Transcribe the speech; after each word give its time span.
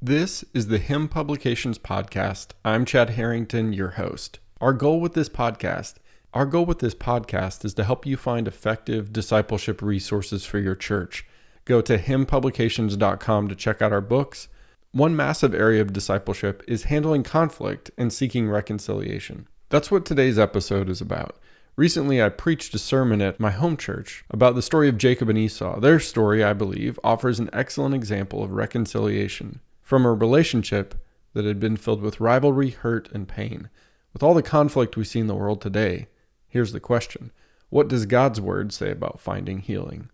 This 0.00 0.44
is 0.54 0.68
the 0.68 0.78
HIM 0.78 1.08
Publications 1.08 1.76
podcast. 1.76 2.52
I'm 2.64 2.84
Chad 2.84 3.10
Harrington, 3.10 3.72
your 3.72 3.90
host. 3.90 4.38
Our 4.60 4.72
goal 4.72 5.00
with 5.00 5.14
this 5.14 5.28
podcast, 5.28 5.94
our 6.32 6.46
goal 6.46 6.66
with 6.66 6.78
this 6.78 6.94
podcast 6.94 7.64
is 7.64 7.74
to 7.74 7.82
help 7.82 8.06
you 8.06 8.16
find 8.16 8.46
effective 8.46 9.12
discipleship 9.12 9.82
resources 9.82 10.44
for 10.44 10.60
your 10.60 10.76
church. 10.76 11.26
Go 11.64 11.80
to 11.80 11.98
himpublications.com 11.98 13.48
to 13.48 13.56
check 13.56 13.82
out 13.82 13.92
our 13.92 14.00
books. 14.00 14.46
One 14.92 15.16
massive 15.16 15.52
area 15.52 15.82
of 15.82 15.92
discipleship 15.92 16.62
is 16.68 16.84
handling 16.84 17.24
conflict 17.24 17.90
and 17.98 18.12
seeking 18.12 18.48
reconciliation. 18.48 19.48
That's 19.68 19.90
what 19.90 20.06
today's 20.06 20.38
episode 20.38 20.88
is 20.88 21.00
about. 21.00 21.40
Recently, 21.74 22.22
I 22.22 22.28
preached 22.28 22.72
a 22.72 22.78
sermon 22.78 23.20
at 23.20 23.40
my 23.40 23.50
home 23.50 23.76
church 23.76 24.24
about 24.30 24.54
the 24.54 24.62
story 24.62 24.88
of 24.88 24.96
Jacob 24.96 25.28
and 25.28 25.38
Esau. 25.38 25.80
Their 25.80 25.98
story, 25.98 26.44
I 26.44 26.52
believe, 26.52 27.00
offers 27.02 27.40
an 27.40 27.50
excellent 27.52 27.96
example 27.96 28.44
of 28.44 28.52
reconciliation 28.52 29.58
from 29.88 30.04
a 30.04 30.12
relationship 30.12 30.94
that 31.32 31.46
had 31.46 31.58
been 31.58 31.74
filled 31.74 32.02
with 32.02 32.20
rivalry, 32.20 32.68
hurt, 32.68 33.10
and 33.10 33.26
pain. 33.26 33.70
With 34.12 34.22
all 34.22 34.34
the 34.34 34.42
conflict 34.42 34.98
we 34.98 35.04
see 35.04 35.18
in 35.18 35.28
the 35.28 35.34
world 35.34 35.62
today, 35.62 36.08
here's 36.46 36.74
the 36.74 36.78
question 36.78 37.30
What 37.70 37.88
does 37.88 38.04
God's 38.04 38.38
word 38.38 38.70
say 38.70 38.90
about 38.90 39.18
finding 39.18 39.60
healing? 39.60 40.10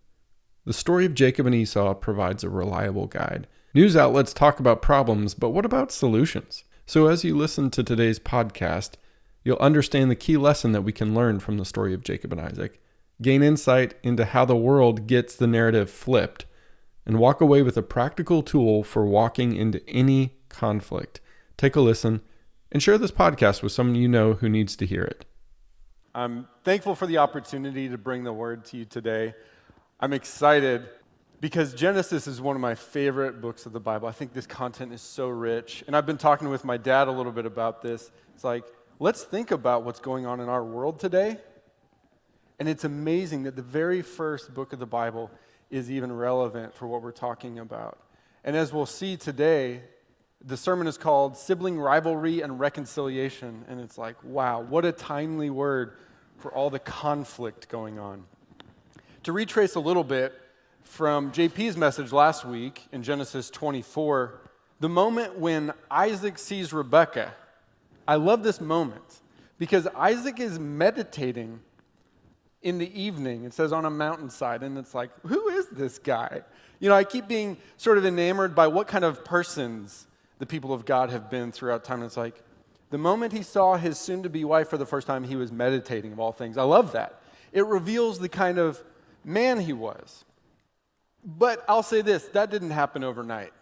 The 0.63 0.71
story 0.71 1.05
of 1.05 1.13
Jacob 1.13 1.45
and 1.45 1.53
Esau 1.53 1.93
provides 1.95 2.41
a 2.41 2.49
reliable 2.49 3.07
guide. 3.07 3.47
News 3.73 3.97
outlets 3.97 4.33
talk 4.33 4.61
about 4.61 4.81
problems, 4.81 5.33
but 5.33 5.49
what 5.49 5.65
about 5.65 5.91
solutions? 5.91 6.63
So, 6.85 7.07
as 7.07 7.25
you 7.25 7.35
listen 7.35 7.69
to 7.71 7.83
today's 7.83 8.17
podcast, 8.17 8.91
you'll 9.43 9.57
understand 9.57 10.09
the 10.09 10.15
key 10.15 10.37
lesson 10.37 10.71
that 10.71 10.83
we 10.83 10.93
can 10.93 11.13
learn 11.13 11.41
from 11.41 11.57
the 11.57 11.65
story 11.65 11.93
of 11.93 12.01
Jacob 12.01 12.31
and 12.31 12.39
Isaac, 12.39 12.81
gain 13.21 13.43
insight 13.43 13.95
into 14.03 14.23
how 14.23 14.45
the 14.45 14.55
world 14.55 15.05
gets 15.05 15.35
the 15.35 15.47
narrative 15.47 15.89
flipped, 15.89 16.45
and 17.05 17.19
walk 17.19 17.41
away 17.41 17.61
with 17.61 17.77
a 17.77 17.83
practical 17.83 18.41
tool 18.41 18.83
for 18.83 19.05
walking 19.05 19.55
into 19.55 19.87
any 19.89 20.37
conflict. 20.49 21.21
Take 21.57 21.75
a 21.75 21.81
listen 21.81 22.21
and 22.71 22.81
share 22.81 22.97
this 22.97 23.11
podcast 23.11 23.61
with 23.61 23.71
someone 23.71 23.95
you 23.95 24.07
know 24.07 24.33
who 24.33 24.49
needs 24.49 24.75
to 24.77 24.85
hear 24.85 25.03
it. 25.03 25.25
I'm 26.13 26.47
thankful 26.63 26.95
for 26.95 27.07
the 27.07 27.17
opportunity 27.17 27.89
to 27.89 27.97
bring 27.97 28.23
the 28.23 28.33
word 28.33 28.65
to 28.65 28.77
you 28.77 28.85
today. 28.85 29.35
I'm 29.99 30.13
excited 30.13 30.87
because 31.41 31.73
Genesis 31.73 32.25
is 32.25 32.41
one 32.41 32.55
of 32.55 32.61
my 32.61 32.75
favorite 32.75 33.41
books 33.41 33.65
of 33.65 33.73
the 33.73 33.79
Bible. 33.79 34.07
I 34.07 34.11
think 34.11 34.33
this 34.33 34.47
content 34.47 34.93
is 34.93 35.01
so 35.01 35.27
rich. 35.27 35.83
And 35.87 35.95
I've 35.95 36.05
been 36.05 36.17
talking 36.17 36.49
with 36.49 36.63
my 36.63 36.77
dad 36.77 37.07
a 37.07 37.11
little 37.11 37.31
bit 37.31 37.45
about 37.45 37.81
this. 37.81 38.11
It's 38.33 38.43
like, 38.43 38.63
let's 38.99 39.23
think 39.23 39.51
about 39.51 39.83
what's 39.83 39.99
going 39.99 40.25
on 40.25 40.39
in 40.39 40.49
our 40.49 40.63
world 40.63 40.99
today. 40.99 41.37
And 42.59 42.69
it's 42.69 42.85
amazing 42.85 43.43
that 43.43 43.55
the 43.55 43.61
very 43.61 44.01
first 44.01 44.53
book 44.53 44.71
of 44.71 44.79
the 44.79 44.85
Bible 44.85 45.29
is 45.75 45.91
even 45.91 46.11
relevant 46.11 46.73
for 46.73 46.87
what 46.87 47.01
we're 47.01 47.11
talking 47.11 47.59
about. 47.59 47.99
And 48.43 48.55
as 48.55 48.71
we'll 48.71 48.85
see 48.85 49.17
today, 49.17 49.81
the 50.43 50.57
sermon 50.57 50.87
is 50.87 50.97
called 50.97 51.37
Sibling 51.37 51.79
Rivalry 51.79 52.41
and 52.41 52.59
Reconciliation. 52.59 53.65
And 53.67 53.79
it's 53.79 53.97
like, 53.97 54.15
wow, 54.23 54.61
what 54.61 54.85
a 54.85 54.91
timely 54.91 55.49
word 55.49 55.93
for 56.37 56.51
all 56.51 56.69
the 56.69 56.79
conflict 56.79 57.69
going 57.69 57.99
on. 57.99 58.25
To 59.23 59.31
retrace 59.31 59.75
a 59.75 59.79
little 59.79 60.03
bit 60.03 60.33
from 60.83 61.31
JP's 61.31 61.75
message 61.75 62.11
last 62.11 62.45
week 62.45 62.83
in 62.91 63.01
Genesis 63.03 63.49
24, 63.49 64.41
the 64.79 64.89
moment 64.89 65.39
when 65.39 65.73
Isaac 65.89 66.37
sees 66.37 66.71
Rebekah 66.71 67.33
I 68.07 68.15
love 68.15 68.43
this 68.43 68.61
moment 68.61 69.21
because 69.57 69.87
Isaac 69.95 70.39
is 70.39 70.59
meditating 70.59 71.61
in 72.65 72.79
the 72.79 72.99
evening. 72.99 73.45
It 73.45 73.53
says 73.53 73.71
on 73.71 73.85
a 73.85 73.91
mountainside, 73.91 74.63
and 74.63 74.75
it's 74.77 74.95
like, 74.95 75.11
who 75.27 75.49
is 75.49 75.67
this 75.67 75.99
guy? 75.99 76.41
You 76.79 76.89
know, 76.89 76.95
I 76.95 77.03
keep 77.03 77.27
being 77.27 77.57
sort 77.77 77.99
of 77.99 78.05
enamored 78.05 78.55
by 78.55 78.65
what 78.67 78.87
kind 78.87 79.05
of 79.05 79.23
persons 79.23 80.07
the 80.39 80.47
people 80.47 80.73
of 80.73 80.83
God 80.83 81.11
have 81.11 81.29
been 81.29 81.51
throughout 81.51 81.83
time. 81.83 81.99
And 81.99 82.07
it's 82.07 82.17
like, 82.17 82.41
the 82.89 82.97
moment 82.97 83.33
he 83.33 83.43
saw 83.43 83.77
his 83.77 83.99
soon 83.99 84.23
to 84.23 84.29
be 84.29 84.43
wife 84.43 84.67
for 84.67 84.77
the 84.77 84.85
first 84.85 85.05
time, 85.05 85.23
he 85.23 85.35
was 85.35 85.51
meditating 85.51 86.11
of 86.11 86.19
all 86.19 86.31
things. 86.31 86.57
I 86.57 86.63
love 86.63 86.91
that. 86.93 87.21
It 87.53 87.67
reveals 87.67 88.17
the 88.17 88.29
kind 88.29 88.57
of 88.57 88.83
man 89.23 89.59
he 89.59 89.71
was. 89.71 90.25
But 91.23 91.63
I'll 91.69 91.83
say 91.83 92.01
this 92.01 92.25
that 92.29 92.49
didn't 92.49 92.71
happen 92.71 93.03
overnight. 93.03 93.53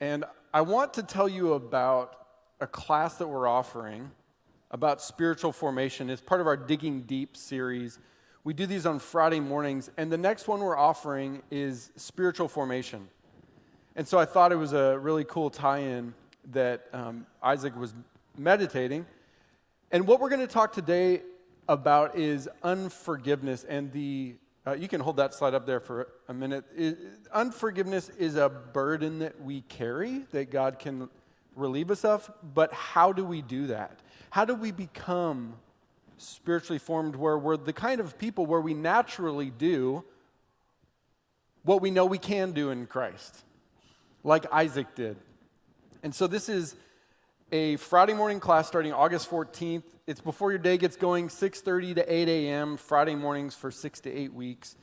And 0.00 0.26
I 0.52 0.60
want 0.60 0.94
to 0.94 1.02
tell 1.02 1.30
you 1.30 1.54
about 1.54 2.14
a 2.60 2.66
class 2.66 3.14
that 3.16 3.26
we're 3.26 3.48
offering 3.48 4.10
about 4.70 5.00
spiritual 5.00 5.52
formation. 5.52 6.10
It's 6.10 6.20
part 6.20 6.42
of 6.42 6.46
our 6.46 6.56
Digging 6.56 7.02
Deep 7.02 7.34
series. 7.34 7.98
We 8.44 8.54
do 8.54 8.66
these 8.66 8.86
on 8.86 8.98
Friday 8.98 9.40
mornings, 9.40 9.90
and 9.96 10.10
the 10.10 10.18
next 10.18 10.48
one 10.48 10.60
we're 10.60 10.76
offering 10.76 11.42
is 11.50 11.90
spiritual 11.96 12.48
formation. 12.48 13.08
And 13.96 14.06
so 14.06 14.18
I 14.18 14.24
thought 14.24 14.52
it 14.52 14.56
was 14.56 14.72
a 14.72 14.98
really 14.98 15.24
cool 15.24 15.50
tie 15.50 15.78
in 15.78 16.14
that 16.52 16.86
um, 16.92 17.26
Isaac 17.42 17.76
was 17.76 17.94
meditating. 18.36 19.06
And 19.90 20.06
what 20.06 20.20
we're 20.20 20.28
going 20.28 20.40
to 20.40 20.46
talk 20.46 20.72
today 20.72 21.22
about 21.68 22.16
is 22.16 22.48
unforgiveness 22.62 23.64
and 23.64 23.92
the 23.92 24.34
uh, 24.66 24.72
you 24.72 24.86
can 24.86 25.00
hold 25.00 25.16
that 25.16 25.32
slide 25.32 25.54
up 25.54 25.64
there 25.64 25.80
for 25.80 26.08
a 26.28 26.34
minute. 26.34 26.62
It, 26.76 26.98
unforgiveness 27.32 28.10
is 28.10 28.36
a 28.36 28.50
burden 28.50 29.20
that 29.20 29.40
we 29.40 29.62
carry 29.62 30.26
that 30.32 30.50
God 30.50 30.78
can 30.78 31.08
relieve 31.56 31.90
us 31.90 32.04
of, 32.04 32.30
but 32.54 32.70
how 32.74 33.12
do 33.12 33.24
we 33.24 33.40
do 33.40 33.68
that? 33.68 34.00
How 34.28 34.44
do 34.44 34.54
we 34.54 34.70
become 34.70 35.54
spiritually 36.18 36.78
formed 36.78 37.16
where 37.16 37.38
we're 37.38 37.56
the 37.56 37.72
kind 37.72 38.00
of 38.00 38.18
people 38.18 38.46
where 38.46 38.60
we 38.60 38.74
naturally 38.74 39.50
do 39.50 40.04
what 41.64 41.80
we 41.80 41.90
know 41.90 42.06
we 42.06 42.18
can 42.18 42.52
do 42.52 42.70
in 42.70 42.86
Christ, 42.86 43.44
like 44.24 44.46
Isaac 44.52 44.94
did? 44.94 45.16
And 46.02 46.14
so 46.14 46.26
this 46.26 46.48
is 46.48 46.76
a 47.50 47.76
Friday 47.76 48.14
morning 48.14 48.40
class 48.40 48.68
starting 48.68 48.92
August 48.92 49.30
14th. 49.30 49.84
It's 50.06 50.20
before 50.20 50.50
your 50.50 50.58
day 50.58 50.76
gets 50.76 50.96
going, 50.96 51.28
6:30 51.28 51.94
to 51.96 52.12
8 52.12 52.28
a.m. 52.28 52.76
Friday 52.76 53.14
mornings 53.14 53.54
for 53.54 53.70
six 53.70 54.00
to 54.00 54.12
eight 54.12 54.32
weeks. 54.32 54.76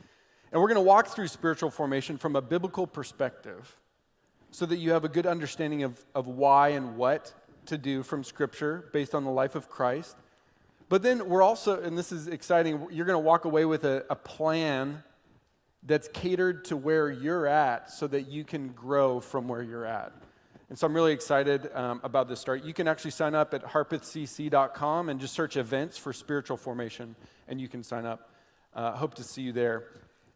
And 0.52 0.60
we're 0.60 0.68
going 0.68 0.76
to 0.76 0.88
walk 0.88 1.08
through 1.08 1.28
spiritual 1.28 1.70
formation 1.70 2.18
from 2.18 2.36
a 2.36 2.42
biblical 2.42 2.86
perspective 2.86 3.78
so 4.50 4.64
that 4.66 4.76
you 4.76 4.92
have 4.92 5.04
a 5.04 5.08
good 5.08 5.26
understanding 5.26 5.82
of, 5.82 6.04
of 6.14 6.26
why 6.26 6.68
and 6.68 6.96
what 6.96 7.34
to 7.66 7.76
do 7.76 8.02
from 8.02 8.24
Scripture 8.24 8.88
based 8.92 9.14
on 9.14 9.24
the 9.24 9.30
life 9.30 9.54
of 9.54 9.68
Christ. 9.68 10.16
But 10.88 11.02
then 11.02 11.28
we're 11.28 11.42
also, 11.42 11.80
and 11.82 11.98
this 11.98 12.12
is 12.12 12.28
exciting, 12.28 12.86
you're 12.90 13.06
going 13.06 13.16
to 13.16 13.26
walk 13.26 13.44
away 13.44 13.64
with 13.64 13.84
a, 13.84 14.04
a 14.08 14.14
plan 14.14 15.02
that's 15.82 16.08
catered 16.08 16.64
to 16.66 16.76
where 16.76 17.10
you're 17.10 17.46
at 17.46 17.90
so 17.90 18.06
that 18.06 18.28
you 18.28 18.44
can 18.44 18.68
grow 18.68 19.20
from 19.20 19.48
where 19.48 19.62
you're 19.62 19.86
at. 19.86 20.12
And 20.68 20.76
so 20.76 20.86
I'm 20.86 20.94
really 20.94 21.12
excited 21.12 21.70
um, 21.74 22.00
about 22.02 22.28
this 22.28 22.40
start. 22.40 22.64
You 22.64 22.74
can 22.74 22.88
actually 22.88 23.12
sign 23.12 23.34
up 23.36 23.54
at 23.54 23.64
harpethcc.com 23.64 25.08
and 25.08 25.20
just 25.20 25.32
search 25.32 25.56
events 25.56 25.96
for 25.96 26.12
spiritual 26.12 26.56
formation, 26.56 27.14
and 27.46 27.60
you 27.60 27.68
can 27.68 27.84
sign 27.84 28.04
up. 28.04 28.30
Uh, 28.74 28.92
hope 28.92 29.14
to 29.14 29.22
see 29.22 29.42
you 29.42 29.52
there. 29.52 29.84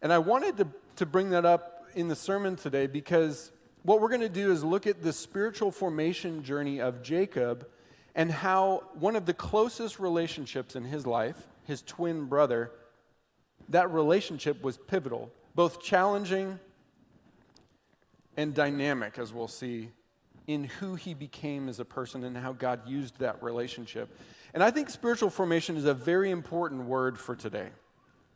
And 0.02 0.12
I 0.12 0.18
wanted 0.18 0.56
to, 0.58 0.68
to 0.96 1.06
bring 1.06 1.30
that 1.30 1.44
up 1.44 1.88
in 1.94 2.08
the 2.08 2.16
sermon 2.16 2.56
today 2.56 2.86
because 2.86 3.50
what 3.82 4.00
we're 4.00 4.08
going 4.08 4.20
to 4.20 4.28
do 4.28 4.52
is 4.52 4.62
look 4.62 4.86
at 4.86 5.02
the 5.02 5.12
spiritual 5.12 5.72
formation 5.72 6.42
journey 6.42 6.80
of 6.80 7.02
Jacob 7.02 7.66
and 8.14 8.30
how 8.30 8.84
one 8.94 9.16
of 9.16 9.26
the 9.26 9.34
closest 9.34 9.98
relationships 9.98 10.76
in 10.76 10.84
his 10.84 11.06
life, 11.06 11.46
his 11.66 11.82
twin 11.82 12.26
brother, 12.26 12.72
that 13.68 13.90
relationship 13.90 14.62
was 14.62 14.76
pivotal, 14.76 15.30
both 15.54 15.80
challenging 15.80 16.58
and 18.36 18.54
dynamic, 18.54 19.18
as 19.18 19.32
we'll 19.32 19.48
see, 19.48 19.90
in 20.46 20.64
who 20.64 20.94
he 20.94 21.14
became 21.14 21.68
as 21.68 21.78
a 21.78 21.84
person 21.84 22.24
and 22.24 22.36
how 22.36 22.52
God 22.52 22.88
used 22.88 23.18
that 23.18 23.42
relationship. 23.42 24.08
And 24.54 24.62
I 24.62 24.70
think 24.70 24.90
spiritual 24.90 25.30
formation 25.30 25.76
is 25.76 25.84
a 25.84 25.94
very 25.94 26.30
important 26.30 26.84
word 26.86 27.18
for 27.18 27.36
today. 27.36 27.68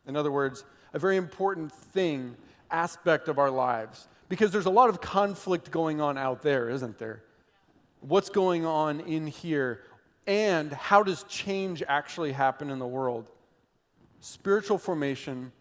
In 0.07 0.15
other 0.15 0.31
words, 0.31 0.63
a 0.93 0.99
very 0.99 1.17
important 1.17 1.71
thing, 1.71 2.37
aspect 2.71 3.27
of 3.27 3.37
our 3.37 3.49
lives. 3.51 4.07
Because 4.29 4.51
there's 4.51 4.65
a 4.65 4.71
lot 4.71 4.89
of 4.89 5.01
conflict 5.01 5.71
going 5.71 6.01
on 6.01 6.17
out 6.17 6.41
there, 6.41 6.69
isn't 6.69 6.97
there? 6.97 7.23
What's 8.07 8.29
going 8.29 8.67
on 8.67 8.99
in 8.99 9.25
here? 9.25 9.81
And 10.27 10.71
how 10.71 11.01
does 11.01 11.23
change 11.23 11.81
actually 11.87 12.33
happen 12.33 12.69
in 12.69 12.77
the 12.77 12.85
world? 12.85 13.31
Spiritual 14.19 14.77
formation 14.77 15.51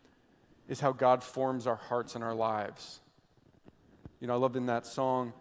is 0.68 0.78
how 0.78 0.92
God 0.92 1.22
forms 1.22 1.66
our 1.66 1.76
hearts 1.76 2.16
and 2.16 2.22
our 2.22 2.34
lives. 2.34 3.00
You 4.20 4.26
know, 4.26 4.34
I 4.34 4.36
love 4.36 4.56
in 4.56 4.66
that 4.66 4.84
song, 4.84 5.32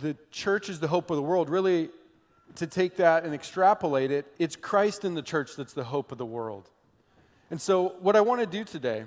the 0.00 0.16
church 0.32 0.68
is 0.68 0.80
the 0.80 0.88
hope 0.88 1.08
of 1.10 1.16
the 1.16 1.22
world. 1.22 1.48
Really, 1.48 1.90
to 2.56 2.66
take 2.66 2.96
that 2.96 3.22
and 3.24 3.32
extrapolate 3.32 4.10
it, 4.10 4.26
it's 4.40 4.56
Christ 4.56 5.04
in 5.04 5.14
the 5.14 5.22
church 5.22 5.54
that's 5.54 5.72
the 5.72 5.84
hope 5.84 6.10
of 6.10 6.18
the 6.18 6.26
world. 6.26 6.68
And 7.52 7.60
so, 7.60 7.94
what 8.00 8.16
I 8.16 8.22
want 8.22 8.40
to 8.40 8.46
do 8.46 8.64
today 8.64 9.04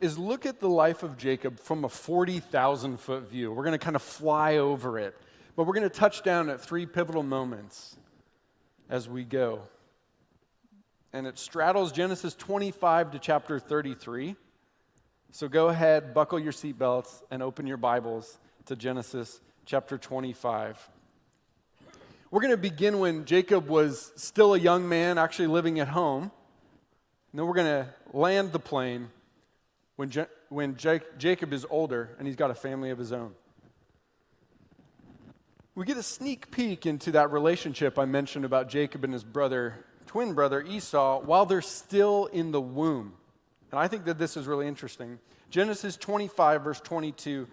is 0.00 0.18
look 0.18 0.46
at 0.46 0.58
the 0.58 0.68
life 0.68 1.04
of 1.04 1.16
Jacob 1.16 1.60
from 1.60 1.84
a 1.84 1.88
40,000 1.88 2.98
foot 2.98 3.30
view. 3.30 3.52
We're 3.52 3.64
going 3.64 3.78
to 3.78 3.84
kind 3.84 3.96
of 3.96 4.02
fly 4.02 4.56
over 4.56 4.98
it, 4.98 5.16
but 5.58 5.66
we're 5.66 5.74
going 5.74 5.82
to 5.82 5.90
touch 5.90 6.22
down 6.22 6.48
at 6.50 6.60
three 6.60 6.86
pivotal 6.86 7.24
moments 7.24 7.96
as 8.88 9.08
we 9.08 9.24
go. 9.24 9.62
And 11.12 11.26
it 11.26 11.36
straddles 11.36 11.90
Genesis 11.90 12.36
25 12.36 13.10
to 13.10 13.18
chapter 13.18 13.58
33. 13.58 14.36
So 15.32 15.48
go 15.48 15.66
ahead, 15.66 16.14
buckle 16.14 16.38
your 16.38 16.52
seatbelts, 16.52 17.24
and 17.32 17.42
open 17.42 17.66
your 17.66 17.76
Bibles 17.76 18.38
to 18.66 18.76
Genesis 18.76 19.40
chapter 19.66 19.98
25. 19.98 20.88
We're 22.30 22.40
going 22.40 22.52
to 22.52 22.56
begin 22.56 23.00
when 23.00 23.24
Jacob 23.24 23.66
was 23.66 24.12
still 24.14 24.54
a 24.54 24.58
young 24.60 24.88
man, 24.88 25.18
actually 25.18 25.48
living 25.48 25.80
at 25.80 25.88
home. 25.88 26.30
And 27.32 27.40
then 27.40 27.48
we're 27.48 27.54
going 27.54 27.84
to 27.84 27.88
land 28.12 28.52
the 28.52 28.60
plane 28.60 29.08
when, 29.96 30.08
Je- 30.10 30.26
when 30.50 30.76
Jake- 30.76 31.18
Jacob 31.18 31.52
is 31.52 31.66
older 31.68 32.10
and 32.16 32.28
he's 32.28 32.36
got 32.36 32.52
a 32.52 32.54
family 32.54 32.90
of 32.90 32.98
his 32.98 33.10
own. 33.10 33.34
We 35.78 35.84
get 35.84 35.96
a 35.96 36.02
sneak 36.02 36.50
peek 36.50 36.86
into 36.86 37.12
that 37.12 37.30
relationship 37.30 38.00
I 38.00 38.04
mentioned 38.04 38.44
about 38.44 38.68
Jacob 38.68 39.04
and 39.04 39.12
his 39.12 39.22
brother, 39.22 39.76
twin 40.08 40.34
brother 40.34 40.60
Esau, 40.60 41.20
while 41.20 41.46
they're 41.46 41.62
still 41.62 42.26
in 42.26 42.50
the 42.50 42.60
womb. 42.60 43.12
And 43.70 43.78
I 43.78 43.86
think 43.86 44.04
that 44.06 44.18
this 44.18 44.36
is 44.36 44.48
really 44.48 44.66
interesting. 44.66 45.20
Genesis 45.50 45.96
25, 45.96 46.64
verse 46.64 46.80
22 46.80 47.46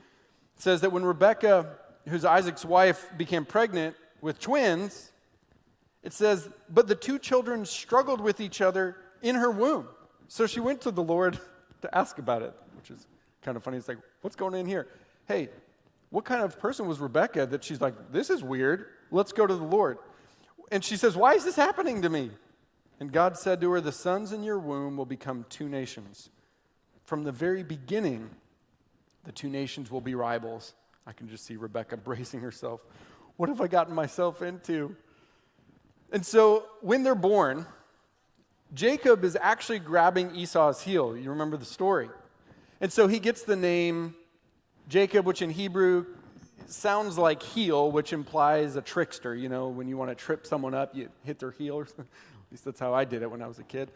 says 0.55 0.81
that 0.81 0.91
when 0.91 1.05
Rebekah, 1.05 1.67
who's 2.07 2.25
Isaac's 2.25 2.65
wife, 2.65 3.11
became 3.15 3.45
pregnant 3.45 3.95
with 4.21 4.39
twins, 4.39 5.11
it 6.01 6.11
says, 6.11 6.49
But 6.67 6.87
the 6.87 6.95
two 6.95 7.19
children 7.19 7.63
struggled 7.63 8.21
with 8.21 8.41
each 8.41 8.59
other 8.59 8.97
in 9.21 9.35
her 9.35 9.51
womb. 9.51 9.87
So 10.29 10.47
she 10.47 10.59
went 10.59 10.81
to 10.81 10.89
the 10.89 11.03
Lord 11.03 11.39
to 11.83 11.95
ask 11.95 12.17
about 12.17 12.41
it, 12.41 12.55
which 12.75 12.89
is 12.89 13.05
kind 13.43 13.55
of 13.55 13.63
funny. 13.63 13.77
It's 13.77 13.87
like, 13.87 13.99
What's 14.21 14.35
going 14.35 14.55
on 14.55 14.65
here? 14.65 14.87
Hey, 15.27 15.49
what 16.09 16.25
kind 16.25 16.43
of 16.43 16.59
person 16.59 16.87
was 16.87 16.99
Rebecca 16.99 17.45
that 17.47 17.63
she's 17.63 17.81
like, 17.81 18.11
This 18.11 18.29
is 18.29 18.43
weird. 18.43 18.87
Let's 19.11 19.31
go 19.31 19.45
to 19.45 19.55
the 19.55 19.63
Lord. 19.63 19.97
And 20.71 20.83
she 20.83 20.97
says, 20.97 21.15
Why 21.15 21.33
is 21.33 21.43
this 21.43 21.55
happening 21.55 22.01
to 22.01 22.09
me? 22.09 22.31
And 22.99 23.11
God 23.11 23.37
said 23.37 23.61
to 23.61 23.71
her, 23.71 23.81
The 23.81 23.91
sons 23.91 24.31
in 24.31 24.43
your 24.43 24.59
womb 24.59 24.97
will 24.97 25.05
become 25.05 25.45
two 25.49 25.67
nations. 25.67 26.29
From 27.03 27.23
the 27.23 27.31
very 27.31 27.63
beginning, 27.63 28.29
the 29.25 29.31
two 29.31 29.49
nations 29.49 29.91
will 29.91 30.01
be 30.01 30.15
rivals. 30.15 30.73
I 31.05 31.11
can 31.11 31.27
just 31.27 31.45
see 31.45 31.55
Rebecca 31.55 31.97
bracing 32.03 32.39
herself. 32.39 32.81
What 33.37 33.49
have 33.49 33.61
I 33.61 33.67
gotten 33.67 33.93
myself 33.93 34.41
into? 34.41 34.95
And 36.11 36.25
so 36.25 36.65
when 36.81 37.03
they're 37.03 37.15
born, 37.15 37.65
Jacob 38.73 39.23
is 39.23 39.37
actually 39.39 39.79
grabbing 39.79 40.35
Esau's 40.35 40.81
heel. 40.81 41.17
You 41.17 41.29
remember 41.29 41.57
the 41.57 41.65
story. 41.65 42.09
And 42.81 42.91
so 42.91 43.07
he 43.07 43.19
gets 43.19 43.43
the 43.43 43.55
name 43.55 44.15
Jacob, 44.87 45.25
which 45.25 45.41
in 45.41 45.49
Hebrew 45.49 46.05
sounds 46.67 47.17
like 47.17 47.41
heel, 47.41 47.91
which 47.91 48.13
implies 48.13 48.75
a 48.75 48.81
trickster. 48.81 49.35
You 49.35 49.49
know, 49.49 49.67
when 49.69 49.87
you 49.87 49.97
want 49.97 50.09
to 50.09 50.15
trip 50.15 50.45
someone 50.45 50.73
up, 50.73 50.95
you 50.95 51.09
hit 51.23 51.39
their 51.39 51.51
heel. 51.51 51.75
Or 51.75 51.85
something. 51.87 52.05
At 52.05 52.51
least 52.51 52.65
that's 52.65 52.79
how 52.79 52.93
I 52.93 53.05
did 53.05 53.21
it 53.21 53.31
when 53.31 53.41
I 53.41 53.47
was 53.47 53.59
a 53.59 53.63
kid. 53.63 53.91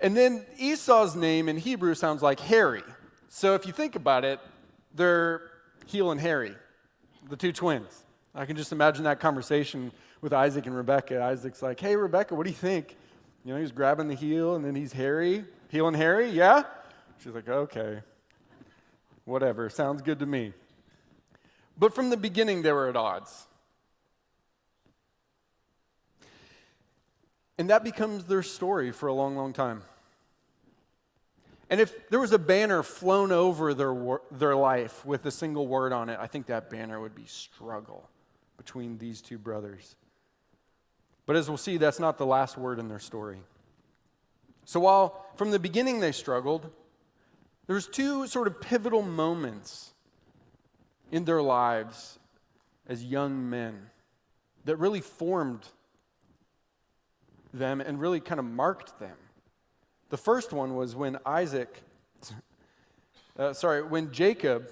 And 0.00 0.16
then 0.16 0.44
Esau's 0.58 1.16
name 1.16 1.48
in 1.48 1.56
Hebrew 1.56 1.94
sounds 1.94 2.22
like 2.22 2.40
hairy. 2.40 2.82
So 3.28 3.54
if 3.54 3.66
you 3.66 3.72
think 3.72 3.96
about 3.96 4.24
it, 4.24 4.38
they're 4.94 5.42
heel 5.86 6.10
and 6.10 6.20
hairy, 6.20 6.54
the 7.28 7.36
two 7.36 7.52
twins. 7.52 8.04
I 8.34 8.46
can 8.46 8.56
just 8.56 8.72
imagine 8.72 9.04
that 9.04 9.20
conversation 9.20 9.92
with 10.20 10.32
Isaac 10.32 10.66
and 10.66 10.76
Rebecca. 10.76 11.22
Isaac's 11.22 11.62
like, 11.62 11.78
hey, 11.80 11.96
Rebecca, 11.96 12.34
what 12.34 12.44
do 12.44 12.50
you 12.50 12.56
think? 12.56 12.96
You 13.44 13.54
know, 13.54 13.60
he's 13.60 13.72
grabbing 13.72 14.08
the 14.08 14.14
heel 14.14 14.54
and 14.54 14.64
then 14.64 14.74
he's 14.74 14.92
hairy. 14.92 15.44
Heel 15.68 15.86
and 15.88 15.96
hairy, 15.96 16.30
yeah? 16.30 16.62
She's 17.22 17.34
like, 17.34 17.48
okay. 17.48 18.00
Whatever, 19.24 19.70
sounds 19.70 20.02
good 20.02 20.18
to 20.18 20.26
me. 20.26 20.52
But 21.78 21.94
from 21.94 22.10
the 22.10 22.16
beginning, 22.16 22.62
they 22.62 22.72
were 22.72 22.88
at 22.88 22.96
odds. 22.96 23.46
And 27.58 27.70
that 27.70 27.84
becomes 27.84 28.24
their 28.24 28.42
story 28.42 28.90
for 28.90 29.06
a 29.06 29.14
long, 29.14 29.36
long 29.36 29.52
time. 29.52 29.82
And 31.70 31.80
if 31.80 32.08
there 32.10 32.20
was 32.20 32.32
a 32.32 32.38
banner 32.38 32.82
flown 32.82 33.32
over 33.32 33.74
their, 33.74 34.20
their 34.30 34.54
life 34.54 35.04
with 35.04 35.24
a 35.26 35.30
single 35.30 35.66
word 35.66 35.92
on 35.92 36.08
it, 36.08 36.18
I 36.20 36.26
think 36.26 36.46
that 36.46 36.68
banner 36.68 37.00
would 37.00 37.14
be 37.14 37.24
struggle 37.26 38.08
between 38.56 38.98
these 38.98 39.20
two 39.20 39.38
brothers. 39.38 39.96
But 41.26 41.36
as 41.36 41.48
we'll 41.48 41.56
see, 41.56 41.78
that's 41.78 41.98
not 41.98 42.18
the 42.18 42.26
last 42.26 42.58
word 42.58 42.78
in 42.78 42.88
their 42.88 42.98
story. 42.98 43.38
So 44.66 44.80
while 44.80 45.24
from 45.36 45.50
the 45.50 45.58
beginning 45.58 46.00
they 46.00 46.12
struggled, 46.12 46.70
there's 47.66 47.86
two 47.86 48.26
sort 48.26 48.46
of 48.46 48.60
pivotal 48.60 49.02
moments 49.02 49.92
in 51.10 51.24
their 51.24 51.42
lives 51.42 52.18
as 52.86 53.04
young 53.04 53.48
men 53.48 53.90
that 54.64 54.76
really 54.76 55.00
formed 55.00 55.66
them 57.52 57.80
and 57.80 58.00
really 58.00 58.20
kind 58.20 58.38
of 58.38 58.44
marked 58.44 58.98
them. 58.98 59.16
The 60.10 60.16
first 60.16 60.52
one 60.52 60.74
was 60.74 60.94
when 60.94 61.18
Isaac, 61.24 61.82
uh, 63.38 63.52
sorry, 63.52 63.82
when 63.82 64.12
Jacob 64.12 64.68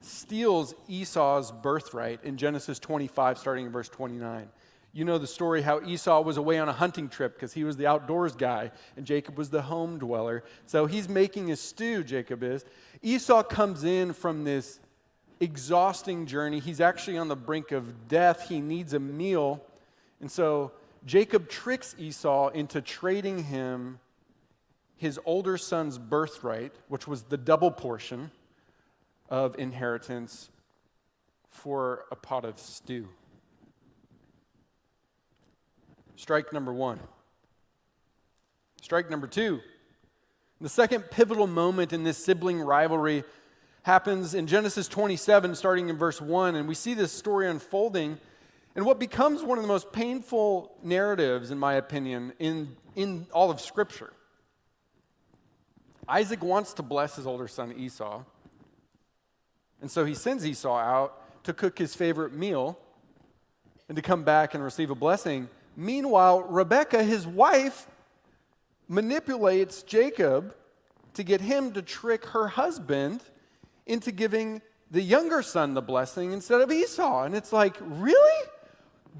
steals 0.00 0.74
Esau's 0.88 1.52
birthright 1.52 2.22
in 2.24 2.36
Genesis 2.36 2.78
25, 2.78 3.38
starting 3.38 3.66
in 3.66 3.72
verse 3.72 3.88
29. 3.88 4.48
You 4.96 5.04
know 5.04 5.18
the 5.18 5.26
story 5.26 5.60
how 5.60 5.82
Esau 5.82 6.22
was 6.22 6.38
away 6.38 6.58
on 6.58 6.70
a 6.70 6.72
hunting 6.72 7.10
trip 7.10 7.34
because 7.34 7.52
he 7.52 7.64
was 7.64 7.76
the 7.76 7.86
outdoors 7.86 8.34
guy 8.34 8.70
and 8.96 9.04
Jacob 9.04 9.36
was 9.36 9.50
the 9.50 9.60
home 9.60 9.98
dweller. 9.98 10.42
So 10.64 10.86
he's 10.86 11.06
making 11.06 11.50
a 11.50 11.56
stew, 11.56 12.02
Jacob 12.02 12.42
is. 12.42 12.64
Esau 13.02 13.42
comes 13.42 13.84
in 13.84 14.14
from 14.14 14.44
this 14.44 14.80
exhausting 15.38 16.24
journey. 16.24 16.60
He's 16.60 16.80
actually 16.80 17.18
on 17.18 17.28
the 17.28 17.36
brink 17.36 17.72
of 17.72 18.08
death. 18.08 18.48
He 18.48 18.62
needs 18.62 18.94
a 18.94 18.98
meal. 18.98 19.62
And 20.22 20.30
so 20.30 20.72
Jacob 21.04 21.50
tricks 21.50 21.94
Esau 21.98 22.48
into 22.48 22.80
trading 22.80 23.44
him 23.44 23.98
his 24.96 25.20
older 25.26 25.58
son's 25.58 25.98
birthright, 25.98 26.72
which 26.88 27.06
was 27.06 27.24
the 27.24 27.36
double 27.36 27.70
portion 27.70 28.30
of 29.28 29.58
inheritance, 29.58 30.48
for 31.50 32.06
a 32.10 32.16
pot 32.16 32.46
of 32.46 32.58
stew. 32.58 33.10
Strike 36.16 36.52
number 36.52 36.72
one. 36.72 36.98
Strike 38.82 39.10
number 39.10 39.26
two. 39.26 39.60
The 40.60 40.68
second 40.68 41.10
pivotal 41.10 41.46
moment 41.46 41.92
in 41.92 42.02
this 42.02 42.16
sibling 42.16 42.60
rivalry 42.60 43.24
happens 43.82 44.34
in 44.34 44.46
Genesis 44.46 44.88
27, 44.88 45.54
starting 45.54 45.88
in 45.90 45.96
verse 45.96 46.20
1. 46.20 46.54
And 46.54 46.66
we 46.66 46.74
see 46.74 46.94
this 46.94 47.12
story 47.12 47.48
unfolding 47.48 48.18
and 48.74 48.84
what 48.84 48.98
becomes 48.98 49.42
one 49.42 49.58
of 49.58 49.62
the 49.62 49.68
most 49.68 49.90
painful 49.92 50.76
narratives, 50.82 51.50
in 51.50 51.58
my 51.58 51.74
opinion, 51.74 52.32
in, 52.38 52.76
in 52.94 53.26
all 53.32 53.50
of 53.50 53.60
Scripture. 53.60 54.12
Isaac 56.08 56.42
wants 56.42 56.74
to 56.74 56.82
bless 56.82 57.16
his 57.16 57.26
older 57.26 57.48
son 57.48 57.74
Esau. 57.76 58.22
And 59.80 59.90
so 59.90 60.04
he 60.04 60.14
sends 60.14 60.46
Esau 60.46 60.76
out 60.76 61.44
to 61.44 61.52
cook 61.52 61.78
his 61.78 61.94
favorite 61.94 62.32
meal 62.32 62.78
and 63.88 63.96
to 63.96 64.02
come 64.02 64.24
back 64.24 64.54
and 64.54 64.62
receive 64.62 64.90
a 64.90 64.94
blessing. 64.94 65.48
Meanwhile, 65.76 66.42
Rebekah, 66.42 67.04
his 67.04 67.26
wife, 67.26 67.86
manipulates 68.88 69.82
Jacob 69.82 70.54
to 71.14 71.22
get 71.22 71.40
him 71.40 71.72
to 71.72 71.82
trick 71.82 72.24
her 72.26 72.48
husband 72.48 73.20
into 73.86 74.10
giving 74.10 74.62
the 74.90 75.02
younger 75.02 75.42
son 75.42 75.74
the 75.74 75.82
blessing 75.82 76.32
instead 76.32 76.60
of 76.60 76.72
Esau. 76.72 77.24
And 77.24 77.34
it's 77.34 77.52
like, 77.52 77.76
really? 77.80 78.48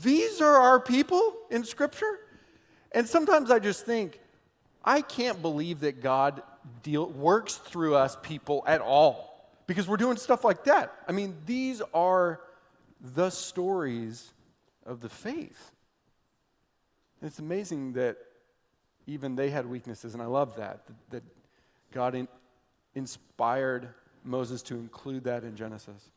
These 0.02 0.40
are 0.40 0.56
our 0.56 0.80
people 0.80 1.34
in 1.50 1.64
Scripture? 1.64 2.18
And 2.92 3.06
sometimes 3.06 3.50
I 3.50 3.58
just 3.58 3.84
think, 3.84 4.20
I 4.84 5.02
can't 5.02 5.42
believe 5.42 5.80
that 5.80 6.00
God 6.00 6.42
deal, 6.82 7.06
works 7.10 7.56
through 7.56 7.96
us 7.96 8.16
people 8.22 8.62
at 8.66 8.80
all 8.80 9.50
because 9.66 9.88
we're 9.88 9.96
doing 9.96 10.16
stuff 10.16 10.44
like 10.44 10.64
that. 10.64 10.94
I 11.08 11.12
mean, 11.12 11.36
these 11.44 11.82
are 11.92 12.40
the 13.00 13.30
stories 13.30 14.32
of 14.84 15.00
the 15.00 15.08
faith. 15.08 15.72
It's 17.22 17.38
amazing 17.38 17.94
that 17.94 18.16
even 19.06 19.36
they 19.36 19.50
had 19.50 19.66
weaknesses, 19.66 20.14
and 20.14 20.22
I 20.22 20.26
love 20.26 20.56
that, 20.56 20.80
that, 21.10 21.22
God 21.92 22.14
in, 22.14 22.28
inspired 22.94 23.88
Moses 24.24 24.60
to 24.62 24.74
include 24.74 25.24
that 25.24 25.44
in 25.44 25.56
Genesis. 25.56 26.10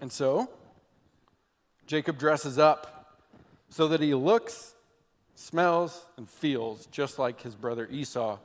And 0.00 0.10
so, 0.10 0.50
Jacob 1.86 2.18
dresses 2.18 2.58
up 2.58 3.16
so 3.70 3.88
that 3.88 4.00
he 4.00 4.14
looks, 4.14 4.74
smells, 5.36 6.04
and 6.16 6.28
feels 6.28 6.86
just 6.86 7.18
like 7.18 7.40
his 7.40 7.54
brother 7.54 7.88
Esau, 7.90 8.38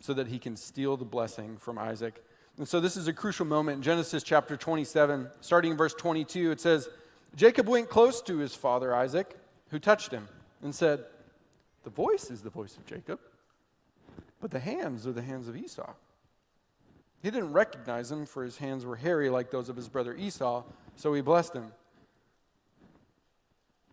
so 0.00 0.14
that 0.14 0.26
he 0.26 0.38
can 0.38 0.56
steal 0.56 0.96
the 0.96 1.04
blessing 1.04 1.56
from 1.58 1.78
Isaac. 1.78 2.24
And 2.56 2.66
so, 2.66 2.80
this 2.80 2.96
is 2.96 3.06
a 3.06 3.12
crucial 3.12 3.46
moment 3.46 3.76
in 3.76 3.82
Genesis 3.82 4.22
chapter 4.22 4.56
27, 4.56 5.28
starting 5.40 5.72
in 5.72 5.76
verse 5.76 5.94
22. 5.94 6.50
It 6.50 6.60
says, 6.60 6.88
Jacob 7.36 7.68
went 7.68 7.88
close 7.90 8.22
to 8.22 8.38
his 8.38 8.54
father 8.54 8.94
Isaac, 8.94 9.36
who 9.70 9.78
touched 9.78 10.10
him 10.10 10.28
and 10.64 10.74
said, 10.74 11.04
The 11.84 11.90
voice 11.90 12.30
is 12.30 12.42
the 12.42 12.50
voice 12.50 12.76
of 12.76 12.84
Jacob, 12.86 13.20
but 14.40 14.50
the 14.50 14.58
hands 14.58 15.06
are 15.06 15.12
the 15.12 15.22
hands 15.22 15.46
of 15.46 15.56
Esau. 15.56 15.92
He 17.22 17.30
didn't 17.30 17.52
recognize 17.52 18.10
him, 18.10 18.26
for 18.26 18.42
his 18.42 18.58
hands 18.58 18.84
were 18.84 18.96
hairy 18.96 19.30
like 19.30 19.50
those 19.50 19.68
of 19.68 19.76
his 19.76 19.88
brother 19.88 20.14
Esau, 20.14 20.64
so 20.96 21.14
he 21.14 21.20
blessed 21.20 21.54
him. 21.54 21.72